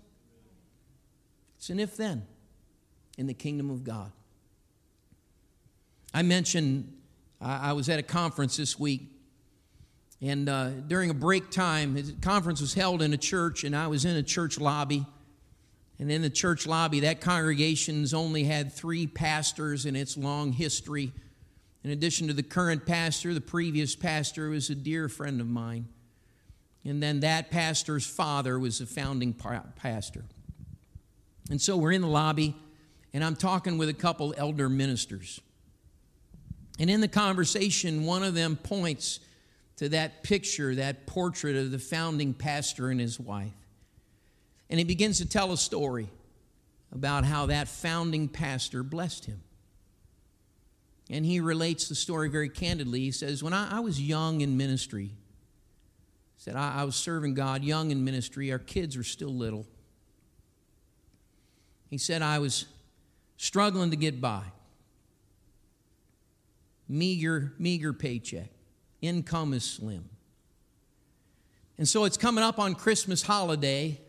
It's 1.57 1.69
an 1.69 1.79
if 1.79 1.95
then 1.95 2.27
in 3.17 3.27
the 3.27 3.33
kingdom 3.33 3.69
of 3.69 3.85
God. 3.85 4.11
I 6.13 6.21
mentioned 6.23 6.93
I 7.39 7.71
was 7.71 7.87
at 7.87 7.97
a 7.97 8.03
conference 8.03 8.57
this 8.57 8.77
week, 8.77 9.03
and 10.21 10.49
uh, 10.49 10.71
during 10.71 11.11
a 11.11 11.13
break 11.13 11.49
time, 11.49 11.93
the 11.93 12.13
conference 12.21 12.59
was 12.59 12.73
held 12.73 13.01
in 13.01 13.13
a 13.13 13.17
church, 13.17 13.63
and 13.63 13.73
I 13.73 13.87
was 13.87 14.03
in 14.03 14.17
a 14.17 14.23
church 14.23 14.59
lobby. 14.59 15.05
And 15.99 16.09
in 16.09 16.21
the 16.21 16.29
church 16.29 16.65
lobby, 16.65 17.01
that 17.01 17.19
congregation's 17.19 18.13
only 18.13 18.45
had 18.45 18.71
three 18.71 19.05
pastors 19.05 19.85
in 19.85 19.97
its 19.97 20.15
long 20.15 20.53
history. 20.53 21.11
In 21.83 21.91
addition 21.91 22.27
to 22.27 22.33
the 22.33 22.43
current 22.43 22.85
pastor, 22.85 23.33
the 23.33 23.41
previous 23.41 23.95
pastor 23.95 24.49
was 24.49 24.69
a 24.69 24.75
dear 24.75 25.09
friend 25.09 25.41
of 25.41 25.47
mine. 25.47 25.89
And 26.85 27.03
then 27.03 27.19
that 27.19 27.51
pastor's 27.51 28.05
father 28.05 28.57
was 28.57 28.79
a 28.79 28.85
founding 28.85 29.33
pastor. 29.33 30.23
And 31.49 31.61
so 31.61 31.75
we're 31.75 31.91
in 31.91 32.01
the 32.01 32.07
lobby, 32.07 32.55
and 33.13 33.23
I'm 33.23 33.35
talking 33.35 33.77
with 33.77 33.89
a 33.89 33.93
couple 33.93 34.33
elder 34.37 34.69
ministers. 34.69 35.41
And 36.79 36.89
in 36.89 37.01
the 37.01 37.09
conversation, 37.09 38.05
one 38.05 38.23
of 38.23 38.33
them 38.33 38.55
points 38.55 39.19
to 39.77 39.89
that 39.89 40.23
picture, 40.23 40.75
that 40.75 41.07
portrait 41.07 41.57
of 41.57 41.71
the 41.71 41.79
founding 41.79 42.33
pastor 42.33 42.89
and 42.89 43.01
his 43.01 43.19
wife. 43.19 43.51
And 44.69 44.77
he 44.79 44.83
begins 44.83 45.17
to 45.17 45.27
tell 45.27 45.51
a 45.51 45.57
story 45.57 46.09
about 46.91 47.25
how 47.25 47.47
that 47.47 47.67
founding 47.67 48.27
pastor 48.27 48.83
blessed 48.83 49.25
him. 49.25 49.41
And 51.09 51.25
he 51.25 51.39
relates 51.39 51.89
the 51.89 51.95
story 51.95 52.29
very 52.29 52.49
candidly. 52.49 52.99
He 52.99 53.11
says, 53.11 53.41
When 53.41 53.53
I, 53.53 53.77
I 53.77 53.79
was 53.79 53.99
young 53.99 54.41
in 54.41 54.57
ministry, 54.57 55.05
he 55.05 55.11
said, 56.37 56.55
I, 56.55 56.81
I 56.81 56.83
was 56.83 56.95
serving 56.95 57.33
God 57.33 57.63
young 57.63 57.89
in 57.89 58.03
ministry. 58.03 58.51
Our 58.51 58.59
kids 58.59 58.95
were 58.95 59.03
still 59.03 59.33
little. 59.33 59.65
He 61.89 61.97
said, 61.97 62.21
I 62.21 62.37
was 62.37 62.65
struggling 63.37 63.89
to 63.89 63.97
get 63.97 64.21
by. 64.21 64.43
meager, 66.87 67.53
meager 67.57 67.93
paycheck. 67.93 68.49
Income 69.01 69.53
is 69.53 69.63
slim. 69.63 70.09
And 71.77 71.87
so 71.87 72.03
it's 72.03 72.17
coming 72.17 72.43
up 72.43 72.59
on 72.59 72.75
Christmas 72.75 73.23
holiday, 73.23 73.99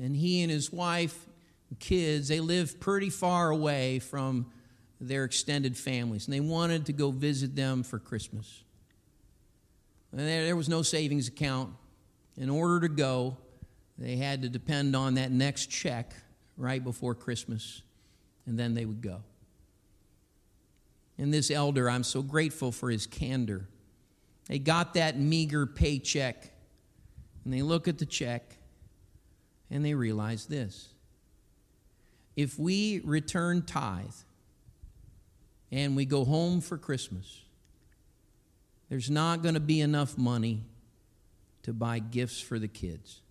and 0.00 0.16
he 0.16 0.42
and 0.42 0.50
his 0.50 0.72
wife 0.72 1.26
and 1.68 1.78
kids, 1.78 2.28
they 2.28 2.40
live 2.40 2.80
pretty 2.80 3.10
far 3.10 3.50
away 3.50 3.98
from 3.98 4.46
their 5.00 5.24
extended 5.24 5.76
families, 5.76 6.26
and 6.26 6.34
they 6.34 6.40
wanted 6.40 6.86
to 6.86 6.92
go 6.92 7.10
visit 7.10 7.56
them 7.56 7.82
for 7.82 7.98
Christmas. 7.98 8.62
And 10.12 10.20
there 10.20 10.56
was 10.56 10.68
no 10.68 10.82
savings 10.82 11.28
account. 11.28 11.70
In 12.36 12.48
order 12.48 12.80
to 12.80 12.88
go, 12.88 13.36
they 13.98 14.16
had 14.16 14.42
to 14.42 14.48
depend 14.48 14.94
on 14.94 15.14
that 15.14 15.30
next 15.30 15.66
check 15.66 16.14
right 16.56 16.82
before 16.82 17.14
Christmas, 17.14 17.82
and 18.46 18.58
then 18.58 18.74
they 18.74 18.84
would 18.84 19.02
go. 19.02 19.22
And 21.18 21.32
this 21.32 21.50
elder, 21.50 21.90
I'm 21.90 22.04
so 22.04 22.22
grateful 22.22 22.72
for 22.72 22.90
his 22.90 23.06
candor. 23.06 23.68
They 24.46 24.58
got 24.58 24.94
that 24.94 25.18
meager 25.18 25.66
paycheck, 25.66 26.50
and 27.44 27.52
they 27.52 27.62
look 27.62 27.88
at 27.88 27.98
the 27.98 28.06
check, 28.06 28.56
and 29.72 29.82
they 29.84 29.94
realize 29.94 30.46
this. 30.46 30.90
If 32.36 32.58
we 32.58 33.00
return 33.04 33.62
tithe 33.62 34.04
and 35.72 35.96
we 35.96 36.04
go 36.04 36.24
home 36.24 36.60
for 36.60 36.76
Christmas, 36.76 37.42
there's 38.90 39.10
not 39.10 39.42
going 39.42 39.54
to 39.54 39.60
be 39.60 39.80
enough 39.80 40.18
money 40.18 40.64
to 41.62 41.72
buy 41.72 41.98
gifts 41.98 42.38
for 42.38 42.58
the 42.58 42.68
kids. 42.68 43.22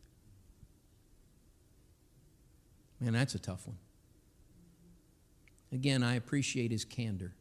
Man, 2.99 3.13
that's 3.13 3.35
a 3.35 3.39
tough 3.39 3.67
one. 3.67 3.77
Again, 5.71 6.03
I 6.03 6.15
appreciate 6.15 6.71
his 6.71 6.85
candor. 6.85 7.33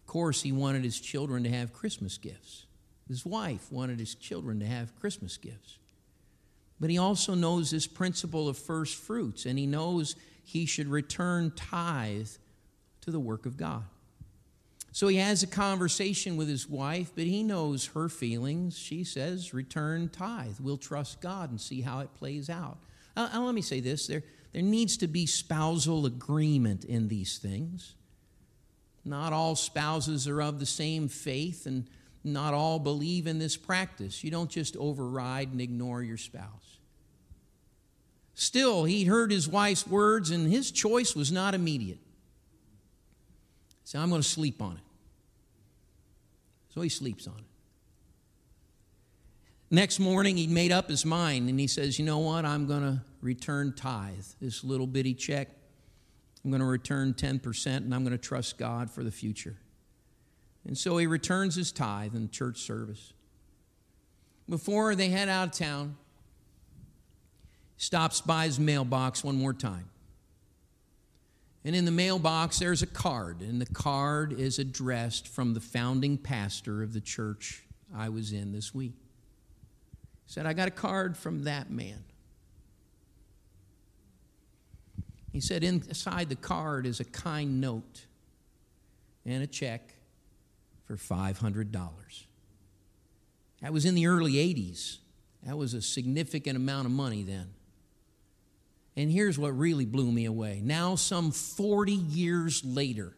Of 0.00 0.06
course, 0.06 0.42
he 0.42 0.50
wanted 0.50 0.82
his 0.82 1.00
children 1.00 1.44
to 1.44 1.50
have 1.50 1.72
Christmas 1.72 2.18
gifts. 2.18 2.66
His 3.06 3.24
wife 3.24 3.70
wanted 3.70 4.00
his 4.00 4.16
children 4.16 4.58
to 4.60 4.66
have 4.66 4.98
Christmas 4.98 5.36
gifts. 5.36 5.79
But 6.80 6.90
he 6.90 6.98
also 6.98 7.34
knows 7.34 7.70
this 7.70 7.86
principle 7.86 8.48
of 8.48 8.56
first 8.56 8.96
fruits, 8.96 9.44
and 9.44 9.58
he 9.58 9.66
knows 9.66 10.16
he 10.42 10.64
should 10.64 10.88
return 10.88 11.52
tithe 11.54 12.28
to 13.02 13.10
the 13.10 13.20
work 13.20 13.46
of 13.46 13.56
God. 13.56 13.84
So 14.92 15.06
he 15.06 15.16
has 15.18 15.42
a 15.42 15.46
conversation 15.46 16.36
with 16.36 16.48
his 16.48 16.68
wife, 16.68 17.12
but 17.14 17.24
he 17.24 17.42
knows 17.42 17.86
her 17.94 18.08
feelings. 18.08 18.76
She 18.76 19.04
says, 19.04 19.54
Return 19.54 20.08
tithe. 20.08 20.58
We'll 20.58 20.78
trust 20.78 21.20
God 21.20 21.50
and 21.50 21.60
see 21.60 21.82
how 21.82 22.00
it 22.00 22.12
plays 22.14 22.50
out. 22.50 22.78
Let 23.16 23.54
me 23.54 23.62
say 23.62 23.80
this 23.80 24.06
there, 24.06 24.24
there 24.52 24.62
needs 24.62 24.96
to 24.98 25.06
be 25.06 25.26
spousal 25.26 26.06
agreement 26.06 26.84
in 26.84 27.08
these 27.08 27.38
things. 27.38 27.94
Not 29.04 29.32
all 29.32 29.54
spouses 29.54 30.26
are 30.26 30.42
of 30.42 30.58
the 30.58 30.66
same 30.66 31.08
faith, 31.08 31.66
and 31.66 31.88
not 32.22 32.54
all 32.54 32.78
believe 32.78 33.26
in 33.26 33.38
this 33.38 33.56
practice. 33.56 34.22
You 34.22 34.30
don't 34.30 34.50
just 34.50 34.76
override 34.76 35.52
and 35.52 35.60
ignore 35.60 36.02
your 36.02 36.18
spouse. 36.18 36.78
Still, 38.34 38.84
he 38.84 39.04
heard 39.04 39.30
his 39.30 39.48
wife's 39.48 39.86
words, 39.86 40.30
and 40.30 40.50
his 40.50 40.70
choice 40.70 41.14
was 41.14 41.30
not 41.30 41.54
immediate. 41.54 41.98
So 43.84 43.98
I'm 43.98 44.08
going 44.08 44.22
to 44.22 44.28
sleep 44.28 44.62
on 44.62 44.76
it. 44.76 44.82
So 46.74 46.80
he 46.80 46.88
sleeps 46.88 47.26
on 47.26 47.34
it. 47.36 47.44
Next 49.70 50.00
morning, 50.00 50.36
he 50.36 50.46
made 50.46 50.72
up 50.72 50.88
his 50.88 51.04
mind 51.04 51.48
and 51.48 51.58
he 51.58 51.66
says, 51.66 51.98
You 51.98 52.04
know 52.04 52.18
what? 52.18 52.44
I'm 52.44 52.66
going 52.66 52.82
to 52.82 53.02
return 53.20 53.72
tithe, 53.76 54.24
this 54.40 54.64
little 54.64 54.86
bitty 54.86 55.14
check. 55.14 55.48
I'm 56.44 56.50
going 56.50 56.60
to 56.60 56.66
return 56.66 57.14
10% 57.14 57.66
and 57.76 57.94
I'm 57.94 58.02
going 58.02 58.16
to 58.16 58.18
trust 58.18 58.58
God 58.58 58.90
for 58.90 59.04
the 59.04 59.10
future. 59.10 59.56
And 60.66 60.76
so 60.76 60.98
he 60.98 61.06
returns 61.06 61.54
his 61.54 61.72
tithe 61.72 62.14
in 62.14 62.30
church 62.30 62.58
service. 62.58 63.12
Before 64.48 64.94
they 64.94 65.08
head 65.08 65.28
out 65.28 65.48
of 65.48 65.52
town, 65.52 65.96
stops 67.76 68.20
by 68.20 68.44
his 68.44 68.60
mailbox 68.60 69.24
one 69.24 69.36
more 69.36 69.54
time. 69.54 69.88
And 71.64 71.76
in 71.76 71.84
the 71.84 71.90
mailbox, 71.90 72.58
there's 72.58 72.82
a 72.82 72.86
card, 72.86 73.42
and 73.42 73.60
the 73.60 73.72
card 73.72 74.38
is 74.38 74.58
addressed 74.58 75.28
from 75.28 75.54
the 75.54 75.60
founding 75.60 76.16
pastor 76.16 76.82
of 76.82 76.92
the 76.92 77.00
church 77.00 77.64
I 77.94 78.08
was 78.08 78.32
in 78.32 78.52
this 78.52 78.74
week. 78.74 78.94
He 80.26 80.32
said, 80.32 80.46
I 80.46 80.52
got 80.52 80.68
a 80.68 80.72
card 80.72 81.16
from 81.16 81.44
that 81.44 81.70
man. 81.70 82.04
He 85.32 85.40
said, 85.40 85.62
inside 85.62 86.28
the 86.28 86.36
card 86.36 86.86
is 86.86 86.98
a 86.98 87.04
kind 87.04 87.60
note 87.60 88.06
and 89.24 89.42
a 89.42 89.46
check 89.46 89.94
for 90.90 91.14
$500. 91.14 92.24
That 93.62 93.72
was 93.72 93.84
in 93.84 93.94
the 93.94 94.06
early 94.08 94.32
80s. 94.34 94.98
That 95.44 95.56
was 95.56 95.72
a 95.72 95.80
significant 95.80 96.56
amount 96.56 96.86
of 96.86 96.92
money 96.92 97.22
then. 97.22 97.50
And 98.96 99.10
here's 99.10 99.38
what 99.38 99.56
really 99.56 99.84
blew 99.84 100.10
me 100.10 100.24
away. 100.24 100.60
Now, 100.64 100.96
some 100.96 101.30
40 101.30 101.92
years 101.92 102.64
later, 102.64 103.14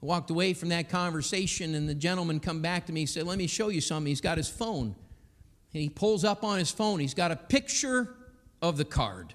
I 0.00 0.06
walked 0.06 0.30
away 0.30 0.54
from 0.54 0.68
that 0.68 0.88
conversation, 0.90 1.74
and 1.74 1.88
the 1.88 1.94
gentleman 1.94 2.38
come 2.38 2.62
back 2.62 2.86
to 2.86 2.92
me. 2.92 3.00
He 3.00 3.06
said, 3.06 3.24
Let 3.24 3.36
me 3.36 3.48
show 3.48 3.68
you 3.68 3.80
something. 3.80 4.06
He's 4.06 4.20
got 4.20 4.38
his 4.38 4.48
phone. 4.48 4.94
And 5.74 5.82
he 5.82 5.88
pulls 5.88 6.24
up 6.24 6.44
on 6.44 6.58
his 6.58 6.70
phone. 6.70 7.00
He's 7.00 7.14
got 7.14 7.32
a 7.32 7.36
picture 7.36 8.14
of 8.62 8.76
the 8.76 8.84
card. 8.84 9.34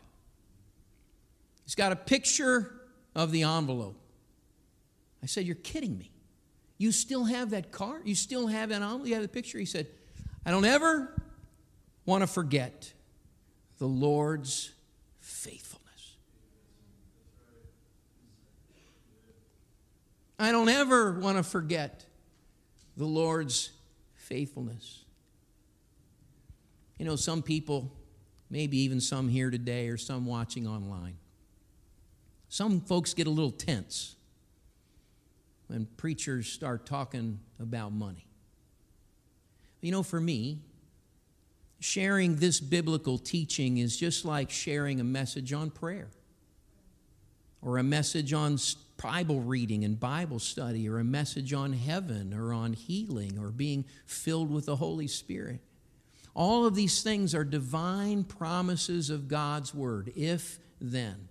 He's 1.65 1.75
got 1.75 1.91
a 1.91 1.97
picture 1.97 2.73
of 3.13 3.31
the 3.31 3.43
envelope. 3.43 3.99
I 5.21 5.25
said, 5.25 5.45
You're 5.45 5.55
kidding 5.55 5.97
me. 5.97 6.12
You 6.83 6.91
still 6.91 7.23
have 7.23 7.51
that 7.51 7.71
car? 7.71 8.01
You 8.03 8.13
still 8.13 8.47
have 8.47 8.67
that? 8.67 8.81
You 9.05 9.13
have 9.13 9.21
the 9.21 9.29
picture? 9.29 9.57
He 9.57 9.63
said, 9.63 9.87
I 10.45 10.51
don't 10.51 10.65
ever 10.65 11.15
want 12.05 12.23
to 12.23 12.27
forget 12.27 12.91
the 13.77 13.87
Lord's 13.87 14.69
faithfulness. 15.21 16.17
I 20.37 20.51
don't 20.51 20.67
ever 20.67 21.13
want 21.13 21.37
to 21.37 21.43
forget 21.43 22.05
the 22.97 23.05
Lord's 23.05 23.69
faithfulness. 24.15 25.05
You 26.99 27.05
know, 27.05 27.15
some 27.15 27.41
people, 27.41 27.93
maybe 28.49 28.77
even 28.79 28.99
some 28.99 29.29
here 29.29 29.49
today 29.49 29.87
or 29.87 29.95
some 29.95 30.25
watching 30.25 30.67
online, 30.67 31.15
some 32.49 32.81
folks 32.81 33.13
get 33.13 33.25
a 33.25 33.29
little 33.29 33.51
tense 33.51 34.17
when 35.73 35.87
preachers 35.97 36.47
start 36.47 36.85
talking 36.85 37.39
about 37.59 37.91
money. 37.91 38.27
You 39.81 39.91
know, 39.91 40.03
for 40.03 40.21
me, 40.21 40.59
sharing 41.79 42.35
this 42.35 42.59
biblical 42.59 43.17
teaching 43.17 43.79
is 43.79 43.97
just 43.97 44.23
like 44.23 44.51
sharing 44.51 44.99
a 44.99 45.03
message 45.03 45.51
on 45.51 45.71
prayer 45.71 46.09
or 47.63 47.79
a 47.79 47.83
message 47.83 48.33
on 48.33 48.59
Bible 49.01 49.41
reading 49.41 49.83
and 49.83 49.99
Bible 49.99 50.37
study 50.37 50.87
or 50.87 50.99
a 50.99 51.03
message 51.03 51.53
on 51.53 51.73
heaven 51.73 52.35
or 52.35 52.53
on 52.53 52.73
healing 52.73 53.39
or 53.39 53.49
being 53.49 53.83
filled 54.05 54.51
with 54.51 54.67
the 54.67 54.75
Holy 54.75 55.07
Spirit. 55.07 55.59
All 56.35 56.67
of 56.67 56.75
these 56.75 57.01
things 57.01 57.33
are 57.33 57.43
divine 57.43 58.25
promises 58.25 59.09
of 59.09 59.27
God's 59.27 59.73
word, 59.73 60.13
if 60.15 60.59
then. 60.79 61.29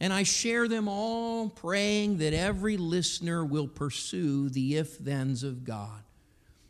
And 0.00 0.12
I 0.12 0.22
share 0.22 0.68
them 0.68 0.88
all 0.88 1.48
praying 1.48 2.18
that 2.18 2.32
every 2.32 2.76
listener 2.76 3.44
will 3.44 3.66
pursue 3.66 4.48
the 4.48 4.76
if 4.76 4.96
thens 4.96 5.42
of 5.42 5.64
God. 5.64 6.02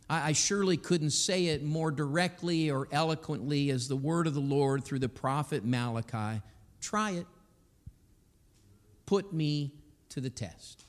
I, 0.09 0.29
I 0.29 0.31
surely 0.31 0.77
couldn't 0.77 1.11
say 1.11 1.47
it 1.47 1.63
more 1.63 1.91
directly 1.91 2.71
or 2.71 2.87
eloquently 2.91 3.69
as 3.69 3.87
the 3.87 3.95
word 3.95 4.25
of 4.25 4.33
the 4.33 4.39
Lord 4.39 4.83
through 4.83 4.99
the 4.99 5.09
prophet 5.09 5.63
Malachi. 5.63 6.41
Try 6.81 7.11
it. 7.11 7.27
Put 9.05 9.31
me 9.31 9.73
to 10.09 10.21
the 10.21 10.29
test. 10.29 10.85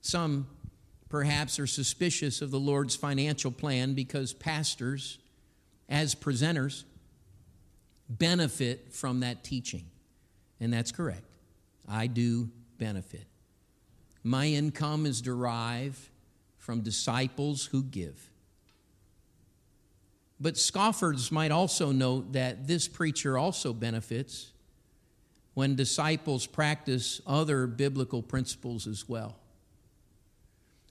Some 0.00 0.48
perhaps 1.08 1.58
are 1.58 1.66
suspicious 1.66 2.42
of 2.42 2.50
the 2.50 2.58
Lord's 2.58 2.96
financial 2.96 3.52
plan 3.52 3.94
because 3.94 4.32
pastors, 4.32 5.18
as 5.88 6.14
presenters, 6.14 6.84
benefit 8.08 8.92
from 8.92 9.20
that 9.20 9.44
teaching. 9.44 9.84
And 10.60 10.72
that's 10.72 10.92
correct. 10.92 11.24
I 11.88 12.06
do 12.06 12.50
benefit. 12.78 13.26
My 14.22 14.46
income 14.46 15.06
is 15.06 15.22
derived 15.22 15.98
from 16.58 16.82
disciples 16.82 17.66
who 17.66 17.82
give. 17.82 18.30
But 20.38 20.56
scoffers 20.56 21.32
might 21.32 21.50
also 21.50 21.92
note 21.92 22.32
that 22.32 22.66
this 22.66 22.88
preacher 22.88 23.36
also 23.36 23.72
benefits 23.72 24.52
when 25.54 25.74
disciples 25.74 26.46
practice 26.46 27.20
other 27.26 27.66
biblical 27.66 28.22
principles 28.22 28.86
as 28.86 29.08
well. 29.08 29.36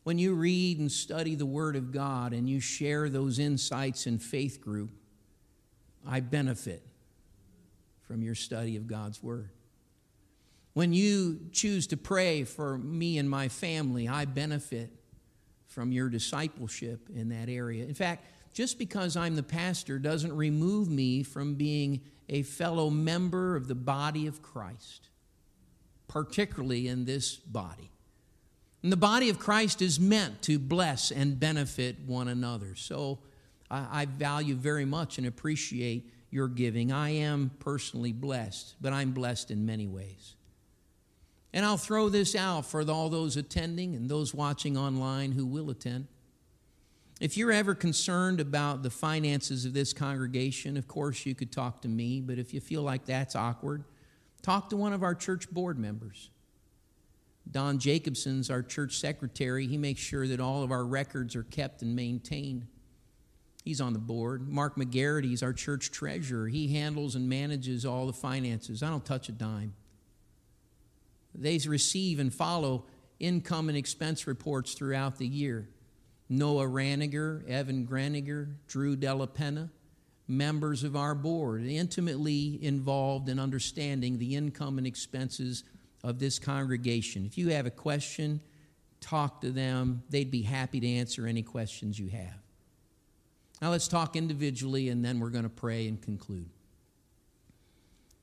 When 0.04 0.18
you 0.18 0.34
read 0.36 0.80
and 0.80 0.92
study 0.92 1.36
the 1.36 1.46
Word 1.46 1.76
of 1.76 1.92
God 1.92 2.34
and 2.34 2.50
you 2.50 2.60
share 2.60 3.10
those 3.10 3.40
insights 3.40 4.06
in 4.08 4.20
faith 4.20 4.62
group, 4.62 4.92
I 6.06 6.20
benefit 6.20 6.84
from 8.02 8.22
your 8.22 8.36
study 8.36 8.76
of 8.76 8.88
God's 8.88 9.22
Word. 9.22 9.50
When 10.74 10.94
you 10.94 11.40
choose 11.52 11.88
to 11.88 11.98
pray 11.98 12.44
for 12.44 12.78
me 12.78 13.18
and 13.18 13.30
my 13.30 13.48
family, 13.48 14.08
I 14.08 14.26
benefit 14.26 14.92
from 15.68 15.92
your 15.92 16.10
discipleship 16.10 17.10
in 17.14 17.30
that 17.30 17.50
area. 17.50 17.86
In 17.86 17.94
fact, 17.94 18.26
just 18.54 18.78
because 18.78 19.16
I'm 19.16 19.36
the 19.36 19.44
pastor 19.44 20.00
doesn't 20.00 20.36
remove 20.36 20.90
me 20.90 21.24
from 21.24 21.56
being 21.56 22.02
a 22.28 22.44
fellow 22.44 22.90
member 22.90 23.56
of 23.56 23.68
the 23.68 23.76
body 23.76 24.28
of 24.28 24.42
Christ, 24.42 25.10
particularly 26.08 26.88
in 26.88 27.06
this 27.06 27.36
body. 27.36 27.92
And 28.82 28.92
the 28.92 28.98
body 28.98 29.30
of 29.30 29.40
Christ 29.40 29.82
is 29.82 30.00
meant 30.00 30.42
to 30.44 30.58
bless 30.58 31.12
and 31.12 31.40
benefit 31.40 31.98
one 32.06 32.28
another. 32.28 32.76
So 32.76 33.20
I, 33.70 34.02
I 34.02 34.06
value 34.06 34.56
very 34.56 34.86
much 34.86 35.18
and 35.18 35.28
appreciate 35.28 36.12
your 36.32 36.48
giving. 36.48 36.92
I 36.92 37.10
am 37.10 37.52
personally 37.60 38.14
blessed, 38.14 38.76
but 38.80 38.94
I'm 38.94 39.12
blessed 39.12 39.52
in 39.52 39.66
many 39.66 39.88
ways. 39.88 40.36
And 41.54 41.66
I'll 41.66 41.78
throw 41.78 42.10
this 42.10 42.36
out 42.36 42.66
for 42.66 42.88
all 42.90 43.10
those 43.10 43.36
attending 43.36 43.96
and 43.96 44.10
those 44.10 44.34
watching 44.34 44.78
online 44.78 45.32
who 45.32 45.46
will 45.46 45.70
attend. 45.70 46.08
If 47.20 47.36
you're 47.36 47.52
ever 47.52 47.76
concerned 47.76 48.40
about 48.40 48.82
the 48.82 48.90
finances 48.90 49.66
of 49.66 49.74
this 49.74 49.92
congregation, 49.92 50.78
of 50.78 50.88
course 50.88 51.26
you 51.26 51.36
could 51.36 51.52
talk 51.52 51.82
to 51.82 51.88
me, 51.88 52.22
but 52.22 52.40
if 52.40 52.54
you 52.54 52.62
feel 52.62 52.82
like 52.82 53.06
that's 53.06 53.36
awkward, 53.36 53.84
talk 54.42 54.70
to 54.70 54.78
one 54.78 54.94
of 54.94 55.04
our 55.04 55.16
church 55.16 55.50
board 55.50 55.78
members. 55.78 56.30
Don 57.52 57.80
Jacobson's 57.80 58.50
our 58.50 58.62
church 58.62 59.00
secretary. 59.00 59.68
He 59.68 59.78
makes 59.78 60.00
sure 60.00 60.28
that 60.28 60.40
all 60.40 60.64
of 60.64 60.72
our 60.72 60.86
records 60.86 61.36
are 61.36 61.44
kept 61.44 61.82
and 61.82 61.96
maintained. 61.96 62.68
He's 63.66 63.82
on 63.82 63.94
the 63.94 64.00
board. 64.00 64.48
Mark 64.48 64.76
McGarrity's 64.78 65.44
our 65.44 65.52
church 65.52 65.92
treasurer. 65.92 66.48
He 66.48 66.74
handles 66.74 67.16
and 67.16 67.28
manages 67.28 67.86
all 67.86 68.06
the 68.06 68.14
finances. 68.14 68.82
I 68.82 68.90
don't 68.90 69.06
touch 69.06 69.30
a 69.30 69.32
dime. 69.32 69.74
They 71.40 71.58
receive 71.60 72.20
and 72.20 72.34
follow 72.34 72.86
income 73.20 73.70
and 73.70 73.78
expense 73.78 74.28
reports 74.28 74.74
throughout 74.74 75.18
the 75.18 75.28
year. 75.28 75.70
Noah 76.30 76.68
Raniger, 76.68 77.48
Evan 77.50 77.88
Graniger, 77.88 78.56
Drew 78.68 78.96
Della 78.96 79.28
Penna, 79.28 79.72
members 80.28 80.84
of 80.84 80.96
our 80.96 81.16
board, 81.16 81.66
intimately 81.66 82.60
involved 82.62 83.30
in 83.30 83.40
understanding 83.40 84.20
the 84.20 84.36
income 84.36 84.78
and 84.78 84.86
expenses 84.86 85.64
of 86.04 86.20
this 86.20 86.38
congregation. 86.38 87.26
If 87.26 87.38
you 87.38 87.50
have 87.50 87.66
a 87.66 87.72
question, 87.72 88.42
talk 89.02 89.42
to 89.42 89.52
them. 89.52 90.04
They'd 90.10 90.30
be 90.30 90.44
happy 90.44 90.80
to 90.80 90.88
answer 90.88 91.26
any 91.26 91.42
questions 91.42 91.98
you 91.98 92.10
have. 92.10 92.38
Now 93.62 93.72
let's 93.72 93.88
talk 93.88 94.16
individually 94.16 94.90
and 94.90 95.04
then 95.04 95.20
we're 95.20 95.30
going 95.30 95.44
to 95.44 95.50
pray 95.50 95.88
and 95.88 96.00
conclude. 96.00 96.50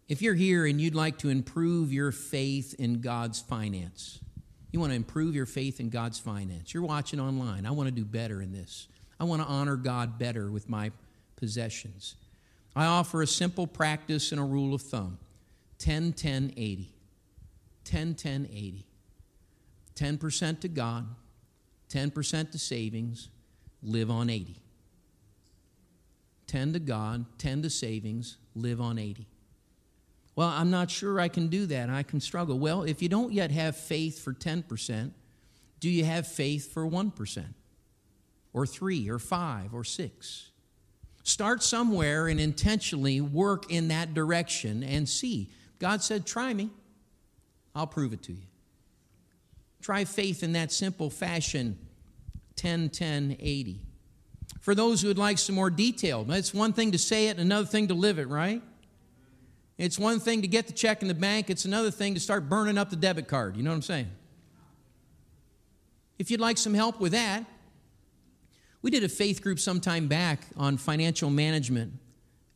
If 0.09 0.23
you're 0.23 0.35
here 0.35 0.67
and 0.67 0.81
you'd 0.81 0.95
like 0.95 1.19
to 1.19 1.29
improve 1.29 1.93
your 1.93 2.13
faith 2.13 2.75
in 2.79 3.01
God's 3.01 3.41
finance, 3.41 4.21
you 4.71 4.79
want 4.79 4.93
to 4.93 4.97
improve 4.97 5.35
your 5.35 5.47
faith 5.47 5.81
in 5.81 5.89
God's 5.89 6.19
finance. 6.19 6.73
You're 6.73 6.85
watching 6.85 7.19
online. 7.19 7.67
I 7.67 7.73
want 7.73 7.89
to 7.89 7.95
do 7.95 8.05
better 8.05 8.41
in 8.41 8.53
this. 8.53 8.89
I 9.19 9.25
want 9.25 9.43
to 9.43 9.49
honor 9.49 9.77
God 9.77 10.19
better 10.19 10.51
with 10.51 10.69
my 10.69 10.93
possessions. 11.37 12.15
I 12.77 12.85
offer 12.85 13.23
a 13.23 13.27
simple 13.27 13.67
practice 13.67 14.33
and 14.33 14.41
a 14.41 14.45
rule 14.45 14.75
of 14.75 14.83
thumb 14.83 15.19
10 15.79 16.13
10 16.13 16.53
80. 16.57 16.91
10 17.85 18.15
10 18.15 18.49
80. 18.53 18.87
10% 19.97 20.61
to 20.61 20.69
God, 20.69 21.07
10% 21.89 22.53
to 22.53 22.59
savings, 22.59 23.29
live 23.83 24.11
on 24.11 24.29
80. 24.29 24.61
10 26.47 26.75
to 26.75 26.79
God, 26.79 27.25
10 27.39 27.63
to 27.63 27.71
savings, 27.71 28.37
live 28.55 28.81
on 28.81 28.99
80. 28.99 29.27
Well, 30.37 30.49
I'm 30.49 30.71
not 30.71 30.91
sure 30.91 31.19
I 31.19 31.29
can 31.29 31.49
do 31.49 31.65
that. 31.67 31.89
I 31.89 32.03
can 32.03 32.21
struggle. 32.21 32.59
Well, 32.59 32.83
if 32.83 33.03
you 33.03 33.09
don't 33.09 33.33
yet 33.33 33.51
have 33.51 33.75
faith 33.75 34.23
for 34.23 34.35
10%, 34.35 35.11
do 35.81 35.89
you 35.89 36.05
have 36.05 36.27
faith 36.29 36.73
for 36.73 36.87
1%? 36.87 37.45
Or 38.53 38.67
3 38.67 39.09
or 39.09 39.19
5 39.19 39.75
or 39.75 39.83
6? 39.83 40.51
Start 41.23 41.63
somewhere 41.63 42.29
and 42.29 42.39
intentionally 42.39 43.21
work 43.21 43.71
in 43.73 43.89
that 43.89 44.15
direction 44.15 44.85
and 44.85 45.09
see. 45.09 45.51
God 45.79 46.03
said, 46.03 46.25
"Try 46.25 46.55
me. 46.55 46.71
I'll 47.75 47.87
prove 47.87 48.13
it 48.13 48.23
to 48.25 48.33
you." 48.33 48.47
Try 49.81 50.05
faith 50.05 50.43
in 50.43 50.53
that 50.53 50.71
simple 50.71 51.11
fashion 51.11 51.79
10 52.55 52.91
10 52.91 53.37
80. 53.41 53.81
For 54.61 54.75
those 54.75 55.03
who 55.03 55.09
would 55.09 55.19
like 55.19 55.39
some 55.39 55.55
more 55.55 55.71
detail, 55.71 56.25
it's 56.31 56.55
one 56.55 56.73
thing 56.73 56.93
to 56.93 56.99
say 56.99 57.29
it, 57.29 57.39
another 57.39 57.67
thing 57.67 57.89
to 57.89 57.95
live 57.95 58.19
it, 58.19 58.29
right? 58.29 58.63
It's 59.79 59.99
one 59.99 60.21
thing 60.21 60.43
to 60.43 60.49
get 60.49 60.67
the 60.67 60.73
check 60.73 61.03
in 61.03 61.09
the 61.09 61.15
bank, 61.15 61.51
it's 61.51 61.65
another 61.65 61.91
thing 61.91 62.15
to 62.15 62.21
start 62.21 62.49
burning 62.49 62.79
up 62.79 62.91
the 62.91 62.97
debit 62.97 63.29
card. 63.29 63.57
You 63.57 63.63
know 63.63 63.71
what 63.71 63.77
I'm 63.77 63.83
saying? 63.83 64.11
If 66.19 66.31
you'd 66.31 66.41
like 66.41 66.57
some 66.57 66.73
help 66.73 66.99
with 66.99 67.13
that, 67.13 67.45
we 68.81 68.91
did 68.91 69.05
a 69.05 69.09
faith 69.09 69.43
group 69.43 69.59
some 69.59 69.81
time 69.81 70.09
back 70.09 70.47
on 70.57 70.79
financial 70.79 71.29
management. 71.29 71.93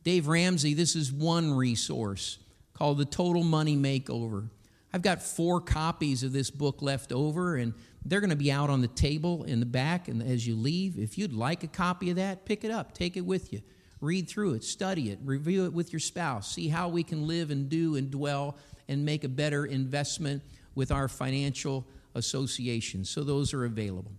Dave 0.03 0.27
Ramsey, 0.27 0.73
this 0.73 0.95
is 0.95 1.11
one 1.11 1.53
resource 1.53 2.39
called 2.73 2.97
The 2.97 3.05
Total 3.05 3.43
Money 3.43 3.75
Makeover. 3.77 4.49
I've 4.93 5.03
got 5.03 5.21
four 5.21 5.61
copies 5.61 6.23
of 6.23 6.33
this 6.33 6.49
book 6.49 6.81
left 6.81 7.11
over, 7.11 7.55
and 7.55 7.73
they're 8.03 8.19
going 8.19 8.31
to 8.31 8.35
be 8.35 8.51
out 8.51 8.69
on 8.69 8.81
the 8.81 8.87
table 8.87 9.43
in 9.43 9.59
the 9.59 9.65
back. 9.65 10.07
And 10.07 10.23
as 10.23 10.47
you 10.47 10.55
leave, 10.55 10.97
if 10.97 11.17
you'd 11.17 11.33
like 11.33 11.63
a 11.63 11.67
copy 11.67 12.09
of 12.09 12.15
that, 12.15 12.45
pick 12.45 12.63
it 12.63 12.71
up, 12.71 12.93
take 12.93 13.15
it 13.15 13.21
with 13.21 13.53
you. 13.53 13.61
Read 14.01 14.27
through 14.27 14.55
it, 14.55 14.63
study 14.63 15.11
it, 15.11 15.19
review 15.23 15.65
it 15.65 15.73
with 15.73 15.93
your 15.93 15.99
spouse, 15.99 16.51
see 16.51 16.67
how 16.67 16.89
we 16.89 17.03
can 17.03 17.27
live 17.27 17.51
and 17.51 17.69
do 17.69 17.95
and 17.95 18.09
dwell 18.09 18.57
and 18.87 19.05
make 19.05 19.23
a 19.23 19.29
better 19.29 19.65
investment 19.65 20.41
with 20.73 20.91
our 20.91 21.07
financial 21.07 21.85
associations. 22.15 23.09
So 23.09 23.23
those 23.23 23.53
are 23.53 23.63
available. 23.63 24.11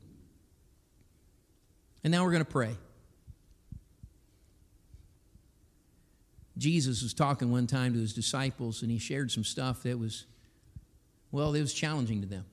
And 2.05 2.12
now 2.12 2.24
we're 2.24 2.30
going 2.30 2.45
to 2.45 2.51
pray. 2.51 2.76
Jesus 6.59 7.03
was 7.03 7.14
talking 7.14 7.51
one 7.51 7.66
time 7.66 7.95
to 7.95 7.99
his 7.99 8.12
disciples 8.12 8.83
and 8.83 8.91
he 8.91 8.99
shared 8.99 9.30
some 9.30 9.45
stuff 9.45 9.83
that 9.83 9.99
was, 9.99 10.26
well, 11.30 11.55
it 11.55 11.61
was 11.61 11.74
challenging 11.74 12.20
to 12.20 12.26
them. 12.26 12.45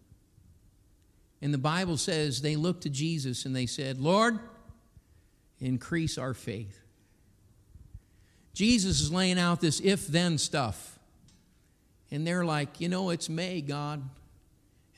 And 1.41 1.53
the 1.53 1.59
Bible 1.59 1.97
says 1.97 2.41
they 2.41 2.55
looked 2.55 2.83
to 2.83 2.89
Jesus 2.89 3.45
and 3.45 3.55
they 3.55 3.65
said, 3.65 3.99
Lord, 3.99 4.39
increase 5.59 6.17
our 6.17 6.33
faith. 6.33 6.79
Jesus 8.59 8.99
is 8.99 9.09
laying 9.09 9.39
out 9.39 9.61
this 9.61 9.79
if 9.79 10.05
then 10.07 10.37
stuff. 10.37 10.99
And 12.11 12.27
they're 12.27 12.43
like, 12.43 12.81
you 12.81 12.89
know, 12.89 13.09
it's 13.09 13.29
May, 13.29 13.61
God, 13.61 14.03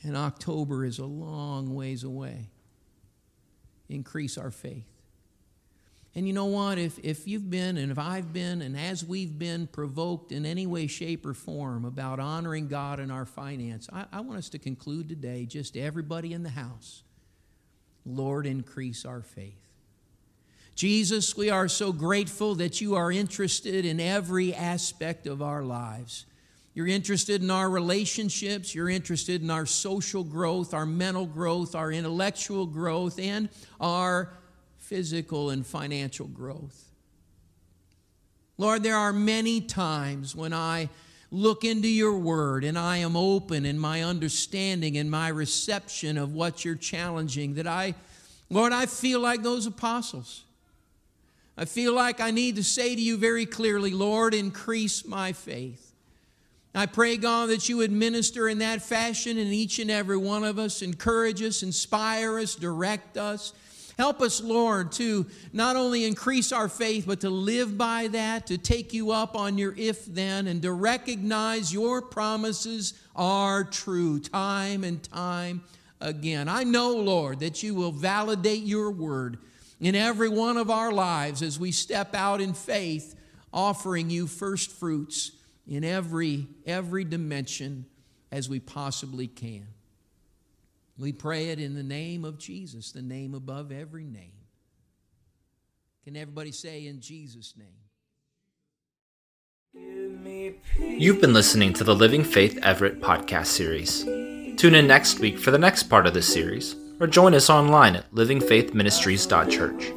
and 0.02 0.16
October 0.16 0.84
is 0.84 0.98
a 0.98 1.06
long 1.06 1.72
ways 1.72 2.02
away. 2.02 2.48
Increase 3.88 4.36
our 4.36 4.50
faith. 4.50 4.88
And 6.16 6.26
you 6.26 6.32
know 6.32 6.46
what? 6.46 6.76
If, 6.76 6.98
if 7.04 7.28
you've 7.28 7.48
been, 7.48 7.76
and 7.76 7.92
if 7.92 8.00
I've 8.00 8.32
been, 8.32 8.62
and 8.62 8.76
as 8.76 9.04
we've 9.04 9.38
been 9.38 9.68
provoked 9.68 10.32
in 10.32 10.44
any 10.44 10.66
way, 10.66 10.88
shape, 10.88 11.24
or 11.24 11.32
form 11.32 11.84
about 11.84 12.18
honoring 12.18 12.66
God 12.66 12.98
in 12.98 13.12
our 13.12 13.24
finance, 13.24 13.88
I, 13.92 14.06
I 14.12 14.22
want 14.22 14.38
us 14.38 14.48
to 14.48 14.58
conclude 14.58 15.08
today, 15.08 15.46
just 15.46 15.76
everybody 15.76 16.32
in 16.32 16.42
the 16.42 16.50
house, 16.50 17.04
Lord, 18.04 18.44
increase 18.44 19.04
our 19.04 19.22
faith. 19.22 19.71
Jesus, 20.74 21.36
we 21.36 21.50
are 21.50 21.68
so 21.68 21.92
grateful 21.92 22.54
that 22.56 22.80
you 22.80 22.94
are 22.94 23.12
interested 23.12 23.84
in 23.84 24.00
every 24.00 24.54
aspect 24.54 25.26
of 25.26 25.42
our 25.42 25.62
lives. 25.62 26.24
You're 26.74 26.86
interested 26.86 27.42
in 27.42 27.50
our 27.50 27.68
relationships, 27.68 28.74
you're 28.74 28.88
interested 28.88 29.42
in 29.42 29.50
our 29.50 29.66
social 29.66 30.24
growth, 30.24 30.72
our 30.72 30.86
mental 30.86 31.26
growth, 31.26 31.74
our 31.74 31.92
intellectual 31.92 32.64
growth, 32.64 33.18
and 33.18 33.50
our 33.78 34.32
physical 34.78 35.50
and 35.50 35.66
financial 35.66 36.26
growth. 36.26 36.88
Lord, 38.56 38.82
there 38.82 38.96
are 38.96 39.12
many 39.12 39.60
times 39.60 40.34
when 40.34 40.54
I 40.54 40.88
look 41.30 41.64
into 41.64 41.88
your 41.88 42.16
word 42.16 42.64
and 42.64 42.78
I 42.78 42.98
am 42.98 43.16
open 43.16 43.66
in 43.66 43.78
my 43.78 44.02
understanding 44.02 44.96
and 44.96 45.10
my 45.10 45.28
reception 45.28 46.16
of 46.16 46.32
what 46.32 46.64
you're 46.64 46.74
challenging 46.74 47.54
that 47.54 47.66
I, 47.66 47.94
Lord, 48.50 48.72
I 48.72 48.86
feel 48.86 49.20
like 49.20 49.42
those 49.42 49.66
apostles. 49.66 50.44
I 51.56 51.66
feel 51.66 51.94
like 51.94 52.20
I 52.20 52.30
need 52.30 52.56
to 52.56 52.64
say 52.64 52.94
to 52.94 53.00
you 53.00 53.16
very 53.16 53.44
clearly, 53.44 53.90
Lord, 53.90 54.32
increase 54.34 55.06
my 55.06 55.32
faith. 55.32 55.92
I 56.74 56.86
pray, 56.86 57.18
God, 57.18 57.50
that 57.50 57.68
you 57.68 57.76
would 57.78 57.92
minister 57.92 58.48
in 58.48 58.58
that 58.58 58.80
fashion 58.80 59.36
in 59.36 59.48
each 59.48 59.78
and 59.78 59.90
every 59.90 60.16
one 60.16 60.42
of 60.42 60.58
us, 60.58 60.80
encourage 60.80 61.42
us, 61.42 61.62
inspire 61.62 62.38
us, 62.38 62.54
direct 62.54 63.18
us. 63.18 63.52
Help 63.98 64.22
us, 64.22 64.40
Lord, 64.40 64.90
to 64.92 65.26
not 65.52 65.76
only 65.76 66.06
increase 66.06 66.50
our 66.50 66.70
faith, 66.70 67.04
but 67.06 67.20
to 67.20 67.28
live 67.28 67.76
by 67.76 68.08
that, 68.08 68.46
to 68.46 68.56
take 68.56 68.94
you 68.94 69.10
up 69.10 69.36
on 69.36 69.58
your 69.58 69.74
if 69.76 70.06
then, 70.06 70.46
and 70.46 70.62
to 70.62 70.72
recognize 70.72 71.74
your 71.74 72.00
promises 72.00 72.94
are 73.14 73.64
true 73.64 74.18
time 74.18 74.82
and 74.82 75.02
time 75.02 75.62
again. 76.00 76.48
I 76.48 76.64
know, 76.64 76.96
Lord, 76.96 77.40
that 77.40 77.62
you 77.62 77.74
will 77.74 77.92
validate 77.92 78.62
your 78.62 78.90
word 78.90 79.36
in 79.82 79.96
every 79.96 80.28
one 80.28 80.56
of 80.56 80.70
our 80.70 80.92
lives 80.92 81.42
as 81.42 81.58
we 81.58 81.72
step 81.72 82.14
out 82.14 82.40
in 82.40 82.54
faith, 82.54 83.16
offering 83.52 84.08
you 84.08 84.28
first 84.28 84.70
fruits 84.70 85.32
in 85.66 85.82
every, 85.82 86.46
every 86.64 87.02
dimension 87.02 87.84
as 88.30 88.48
we 88.48 88.60
possibly 88.60 89.26
can. 89.26 89.66
We 90.96 91.12
pray 91.12 91.48
it 91.48 91.58
in 91.58 91.74
the 91.74 91.82
name 91.82 92.24
of 92.24 92.38
Jesus, 92.38 92.92
the 92.92 93.02
name 93.02 93.34
above 93.34 93.72
every 93.72 94.04
name. 94.04 94.30
Can 96.04 96.16
everybody 96.16 96.52
say 96.52 96.86
in 96.86 97.00
Jesus' 97.00 97.54
name? 97.56 97.66
You've 100.78 101.20
been 101.20 101.32
listening 101.32 101.72
to 101.72 101.82
the 101.82 101.94
Living 101.94 102.22
Faith 102.22 102.56
Everett 102.62 103.00
podcast 103.00 103.46
series. 103.46 104.04
Tune 104.56 104.76
in 104.76 104.86
next 104.86 105.18
week 105.18 105.40
for 105.40 105.50
the 105.50 105.58
next 105.58 105.84
part 105.84 106.06
of 106.06 106.14
this 106.14 106.32
series, 106.32 106.76
or 107.02 107.08
join 107.08 107.34
us 107.34 107.50
online 107.50 107.96
at 107.96 108.08
livingfaithministries.church. 108.14 109.92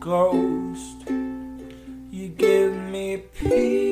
Ghost, 0.00 1.08
you 2.10 2.28
give 2.28 2.74
me 2.74 3.16
peace. 3.34 3.83